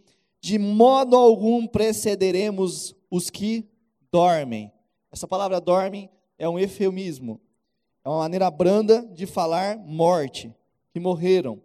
de 0.46 0.60
modo 0.60 1.16
algum 1.16 1.66
precederemos 1.66 2.96
os 3.10 3.32
que 3.32 3.68
dormem. 4.12 4.72
Essa 5.12 5.28
palavra 5.28 5.60
dormem 5.60 6.08
é 6.38 6.48
um 6.48 6.60
eufemismo, 6.60 7.41
é 8.04 8.10
uma 8.10 8.20
maneira 8.20 8.52
branda 8.52 9.04
de 9.12 9.26
falar 9.26 9.76
morte, 9.76 10.54
que 10.93 11.00
morreram. 11.00 11.60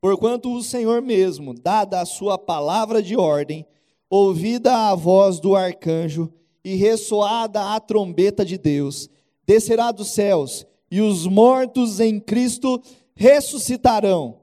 Porquanto 0.00 0.54
o 0.54 0.62
Senhor 0.62 1.02
mesmo, 1.02 1.52
dada 1.52 2.00
a 2.00 2.06
sua 2.06 2.38
palavra 2.38 3.02
de 3.02 3.14
ordem, 3.14 3.66
ouvida 4.08 4.88
a 4.88 4.94
voz 4.94 5.38
do 5.38 5.54
arcanjo 5.54 6.32
e 6.64 6.74
ressoada 6.74 7.74
a 7.74 7.78
trombeta 7.78 8.42
de 8.42 8.56
Deus, 8.56 9.10
descerá 9.44 9.92
dos 9.92 10.14
céus, 10.14 10.66
e 10.90 11.02
os 11.02 11.26
mortos 11.26 12.00
em 12.00 12.18
Cristo 12.18 12.82
ressuscitarão 13.14 14.40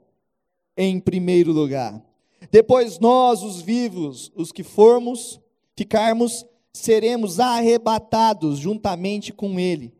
em 0.77 0.99
primeiro 0.99 1.51
lugar. 1.51 2.08
Depois 2.51 2.99
nós, 2.99 3.43
os 3.43 3.61
vivos, 3.61 4.31
os 4.35 4.51
que 4.51 4.63
formos, 4.63 5.39
ficarmos, 5.75 6.45
seremos 6.73 7.39
arrebatados 7.39 8.59
juntamente 8.59 9.33
com 9.33 9.59
Ele, 9.59 9.93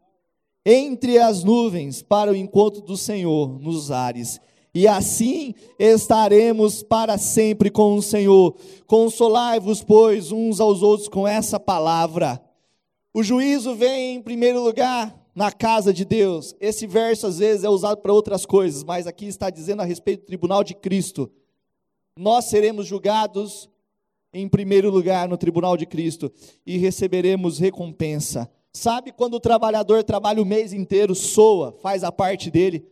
entre 0.66 1.18
as 1.18 1.44
nuvens, 1.44 2.02
para 2.02 2.32
o 2.32 2.36
encontro 2.36 2.82
do 2.82 2.98
Senhor 2.98 3.60
nos 3.60 3.92
ares. 3.92 4.40
E 4.74 4.88
assim 4.88 5.56
estaremos 5.80 6.84
para 6.84 7.18
sempre 7.18 7.72
com 7.72 7.96
o 7.96 8.02
Senhor. 8.02 8.56
Consolai-vos, 8.86 9.84
pois, 9.84 10.32
uns 10.32 10.60
aos 10.60 10.84
outros 10.84 11.10
com 11.10 11.28
essa 11.28 11.60
palavra. 11.60 12.42
O 13.14 13.24
juízo 13.24 13.74
vem 13.76 14.16
em 14.16 14.22
primeiro 14.22 14.64
lugar 14.64 15.20
na 15.34 15.52
casa 15.52 15.92
de 15.92 16.06
Deus. 16.06 16.54
Esse 16.60 16.86
verso 16.86 17.26
às 17.26 17.40
vezes 17.40 17.64
é 17.64 17.70
usado 17.70 17.98
para 17.98 18.14
outras 18.14 18.46
coisas, 18.46 18.84
mas 18.84 19.08
aqui 19.08 19.26
está 19.26 19.50
dizendo 19.50 19.82
a 19.82 19.86
respeito 19.86 20.22
do 20.22 20.28
tribunal 20.28 20.64
de 20.64 20.76
Cristo. 20.76 21.32
Nós 22.20 22.50
seremos 22.50 22.86
julgados 22.86 23.70
em 24.34 24.46
primeiro 24.46 24.90
lugar 24.90 25.30
no 25.30 25.38
tribunal 25.38 25.78
de 25.78 25.86
Cristo 25.86 26.30
e 26.66 26.78
receberemos 26.78 27.60
recompensa. 27.60 28.52
Sabe 28.74 29.14
quando 29.14 29.36
o 29.36 29.40
trabalhador 29.40 30.04
trabalha 30.04 30.42
o 30.42 30.46
mês 30.46 30.74
inteiro, 30.74 31.16
soa, 31.16 31.72
faz 31.72 32.04
a 32.04 32.12
parte 32.12 32.52
dele, 32.52 32.86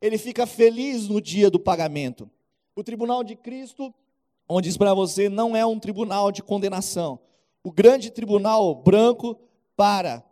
ele 0.00 0.16
fica 0.16 0.46
feliz 0.46 1.08
no 1.08 1.20
dia 1.20 1.50
do 1.50 1.58
pagamento. 1.58 2.30
O 2.76 2.84
tribunal 2.84 3.24
de 3.24 3.34
Cristo, 3.34 3.92
onde 4.48 4.68
diz 4.68 4.76
para 4.76 4.94
você, 4.94 5.28
não 5.28 5.56
é 5.56 5.66
um 5.66 5.80
tribunal 5.80 6.30
de 6.30 6.40
condenação. 6.40 7.18
O 7.60 7.72
grande 7.72 8.08
tribunal 8.08 8.72
branco 8.72 9.36
para 9.76 10.24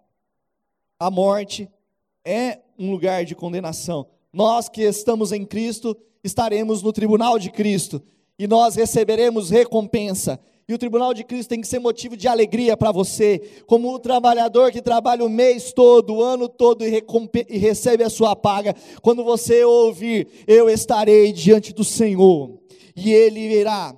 a 0.96 1.10
morte 1.10 1.68
é 2.24 2.60
um 2.78 2.88
lugar 2.92 3.24
de 3.24 3.34
condenação. 3.34 4.06
Nós 4.32 4.68
que 4.68 4.82
estamos 4.82 5.32
em 5.32 5.44
Cristo, 5.44 5.96
estaremos 6.22 6.82
no 6.82 6.92
tribunal 6.92 7.38
de 7.38 7.50
Cristo 7.50 8.02
e 8.38 8.46
nós 8.46 8.74
receberemos 8.74 9.50
recompensa. 9.50 10.40
E 10.68 10.74
o 10.74 10.78
tribunal 10.78 11.12
de 11.12 11.24
Cristo 11.24 11.50
tem 11.50 11.60
que 11.60 11.66
ser 11.66 11.80
motivo 11.80 12.16
de 12.16 12.28
alegria 12.28 12.76
para 12.76 12.92
você, 12.92 13.40
como 13.66 13.92
o 13.92 13.98
trabalhador 13.98 14.70
que 14.70 14.80
trabalha 14.80 15.24
o 15.24 15.28
mês 15.28 15.72
todo, 15.72 16.14
o 16.14 16.22
ano 16.22 16.48
todo 16.48 16.84
e, 16.86 17.04
e 17.48 17.58
recebe 17.58 18.04
a 18.04 18.10
sua 18.10 18.34
paga. 18.36 18.74
Quando 19.02 19.24
você 19.24 19.64
ouvir, 19.64 20.28
eu 20.46 20.70
estarei 20.70 21.32
diante 21.32 21.72
do 21.72 21.84
Senhor, 21.84 22.58
e 22.96 23.12
Ele 23.12 23.40
irá 23.40 23.94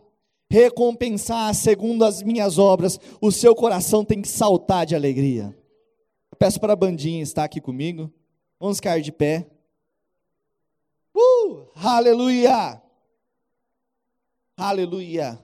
recompensar 0.50 1.54
segundo 1.54 2.04
as 2.04 2.22
minhas 2.22 2.58
obras, 2.58 2.98
o 3.20 3.32
seu 3.32 3.54
coração 3.54 4.04
tem 4.04 4.22
que 4.22 4.28
saltar 4.28 4.86
de 4.86 4.94
alegria. 4.94 5.54
Peço 6.38 6.60
para 6.60 6.72
a 6.72 6.76
bandinha 6.76 7.22
estar 7.22 7.44
aqui 7.44 7.60
comigo. 7.60 8.12
Vamos 8.60 8.78
ficar 8.78 9.00
de 9.00 9.12
pé. 9.12 9.46
Uh, 11.14 11.68
aleluia! 11.76 12.82
Aleluia! 14.56 15.38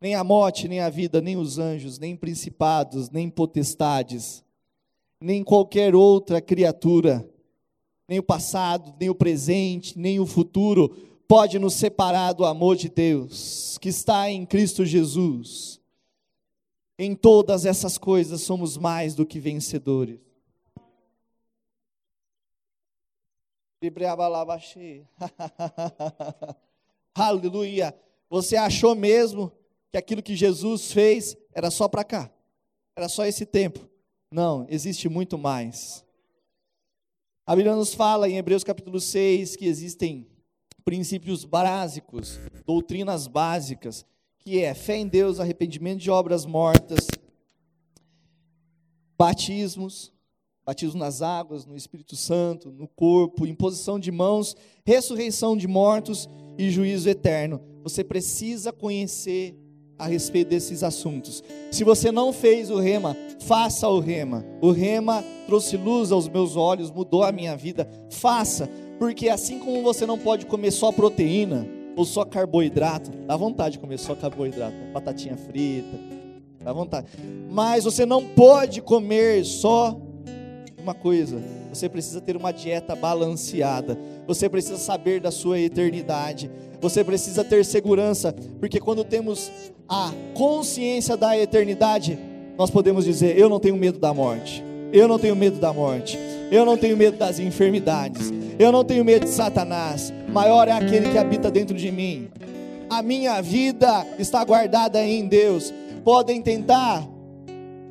Nem 0.00 0.14
a 0.14 0.22
morte, 0.22 0.68
nem 0.68 0.80
a 0.80 0.90
vida, 0.90 1.20
nem 1.20 1.36
os 1.36 1.58
anjos, 1.58 1.98
nem 1.98 2.14
principados, 2.14 3.08
nem 3.08 3.30
potestades, 3.30 4.44
nem 5.20 5.42
qualquer 5.42 5.94
outra 5.94 6.40
criatura, 6.40 7.26
nem 8.06 8.18
o 8.18 8.22
passado, 8.22 8.94
nem 9.00 9.08
o 9.08 9.14
presente, 9.14 9.98
nem 9.98 10.20
o 10.20 10.26
futuro 10.26 10.94
pode 11.26 11.58
nos 11.58 11.74
separar 11.74 12.32
do 12.32 12.44
amor 12.44 12.76
de 12.76 12.88
Deus 12.88 13.78
que 13.78 13.88
está 13.88 14.30
em 14.30 14.44
Cristo 14.44 14.84
Jesus. 14.84 15.80
Em 16.98 17.14
todas 17.14 17.66
essas 17.66 17.98
coisas 17.98 18.42
somos 18.42 18.76
mais 18.76 19.14
do 19.14 19.26
que 19.26 19.40
vencedores. 19.40 20.25
Aleluia. 27.14 27.94
Você 28.28 28.56
achou 28.56 28.94
mesmo 28.94 29.52
que 29.90 29.98
aquilo 29.98 30.22
que 30.22 30.36
Jesus 30.36 30.92
fez 30.92 31.36
era 31.54 31.70
só 31.70 31.88
para 31.88 32.04
cá? 32.04 32.30
Era 32.96 33.08
só 33.08 33.24
esse 33.24 33.46
tempo? 33.46 33.88
Não, 34.30 34.66
existe 34.68 35.08
muito 35.08 35.38
mais. 35.38 36.04
A 37.46 37.54
Bíblia 37.54 37.76
nos 37.76 37.94
fala 37.94 38.28
em 38.28 38.38
Hebreus 38.38 38.64
capítulo 38.64 39.00
6 39.00 39.56
que 39.56 39.66
existem 39.66 40.26
princípios 40.84 41.44
básicos, 41.44 42.38
doutrinas 42.64 43.26
básicas, 43.26 44.04
que 44.38 44.62
é 44.62 44.74
fé 44.74 44.96
em 44.96 45.06
Deus, 45.06 45.40
arrependimento 45.40 46.00
de 46.00 46.10
obras 46.10 46.44
mortas, 46.44 47.06
batismos, 49.18 50.12
batismo 50.66 50.98
nas 50.98 51.22
águas, 51.22 51.64
no 51.64 51.76
Espírito 51.76 52.16
Santo, 52.16 52.72
no 52.72 52.88
corpo, 52.88 53.46
imposição 53.46 54.00
de 54.00 54.10
mãos, 54.10 54.56
ressurreição 54.84 55.56
de 55.56 55.68
mortos 55.68 56.28
e 56.58 56.68
juízo 56.70 57.08
eterno. 57.08 57.60
Você 57.84 58.02
precisa 58.02 58.72
conhecer 58.72 59.56
a 59.96 60.08
respeito 60.08 60.48
desses 60.48 60.82
assuntos. 60.82 61.42
Se 61.70 61.84
você 61.84 62.10
não 62.10 62.32
fez 62.32 62.68
o 62.68 62.80
rema, 62.80 63.16
faça 63.38 63.88
o 63.88 64.00
rema. 64.00 64.44
O 64.60 64.72
rema 64.72 65.24
trouxe 65.46 65.76
luz 65.76 66.10
aos 66.10 66.28
meus 66.28 66.56
olhos, 66.56 66.90
mudou 66.90 67.22
a 67.22 67.30
minha 67.30 67.56
vida. 67.56 67.88
Faça, 68.10 68.68
porque 68.98 69.28
assim 69.28 69.60
como 69.60 69.84
você 69.84 70.04
não 70.04 70.18
pode 70.18 70.46
comer 70.46 70.72
só 70.72 70.90
proteína 70.90 71.64
ou 71.96 72.04
só 72.04 72.24
carboidrato, 72.24 73.10
dá 73.24 73.36
vontade 73.36 73.74
de 73.74 73.78
comer 73.78 73.98
só 73.98 74.16
carboidrato, 74.16 74.76
batatinha 74.92 75.36
frita, 75.36 75.96
dá 76.62 76.72
vontade. 76.72 77.06
Mas 77.48 77.84
você 77.84 78.04
não 78.04 78.26
pode 78.26 78.82
comer 78.82 79.44
só 79.44 79.98
uma 80.86 80.94
coisa: 80.94 81.42
você 81.68 81.88
precisa 81.88 82.20
ter 82.20 82.36
uma 82.36 82.52
dieta 82.52 82.94
balanceada, 82.94 83.98
você 84.26 84.48
precisa 84.48 84.78
saber 84.78 85.20
da 85.20 85.32
sua 85.32 85.58
eternidade, 85.58 86.48
você 86.80 87.02
precisa 87.02 87.42
ter 87.42 87.64
segurança, 87.64 88.32
porque 88.60 88.78
quando 88.78 89.02
temos 89.02 89.50
a 89.88 90.12
consciência 90.34 91.16
da 91.16 91.36
eternidade, 91.36 92.16
nós 92.56 92.70
podemos 92.70 93.04
dizer: 93.04 93.36
Eu 93.36 93.48
não 93.48 93.58
tenho 93.58 93.76
medo 93.76 93.98
da 93.98 94.14
morte, 94.14 94.62
eu 94.92 95.08
não 95.08 95.18
tenho 95.18 95.34
medo 95.34 95.58
da 95.58 95.72
morte, 95.72 96.16
eu 96.52 96.64
não 96.64 96.76
tenho 96.76 96.96
medo 96.96 97.18
das 97.18 97.40
enfermidades, 97.40 98.32
eu 98.56 98.70
não 98.70 98.84
tenho 98.84 99.04
medo 99.04 99.24
de 99.24 99.32
Satanás, 99.32 100.12
maior 100.28 100.68
é 100.68 100.72
aquele 100.72 101.10
que 101.10 101.18
habita 101.18 101.50
dentro 101.50 101.76
de 101.76 101.90
mim. 101.90 102.28
A 102.88 103.02
minha 103.02 103.42
vida 103.42 104.06
está 104.16 104.44
guardada 104.44 105.04
em 105.04 105.26
Deus. 105.26 105.74
Podem 106.04 106.40
tentar 106.40 107.04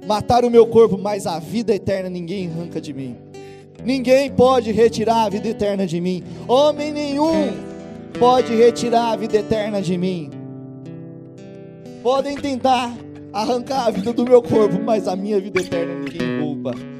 matar 0.07 0.45
o 0.45 0.49
meu 0.49 0.65
corpo, 0.67 0.97
mas 0.97 1.25
a 1.25 1.39
vida 1.39 1.73
eterna 1.73 2.09
ninguém 2.09 2.49
arranca 2.49 2.79
de 2.79 2.93
mim. 2.93 3.15
Ninguém 3.83 4.31
pode 4.31 4.71
retirar 4.71 5.25
a 5.25 5.29
vida 5.29 5.47
eterna 5.47 5.85
de 5.85 6.01
mim. 6.01 6.23
Homem 6.47 6.91
nenhum 6.91 7.53
pode 8.19 8.55
retirar 8.55 9.11
a 9.11 9.15
vida 9.15 9.37
eterna 9.37 9.81
de 9.81 9.97
mim. 9.97 10.31
Podem 12.01 12.35
tentar 12.35 12.95
arrancar 13.33 13.87
a 13.87 13.91
vida 13.91 14.13
do 14.13 14.23
meu 14.23 14.41
corpo, 14.41 14.79
mas 14.81 15.07
a 15.07 15.15
minha 15.15 15.39
vida 15.39 15.59
eterna 15.59 15.93
ninguém 15.95 16.39
rouba. 16.39 16.94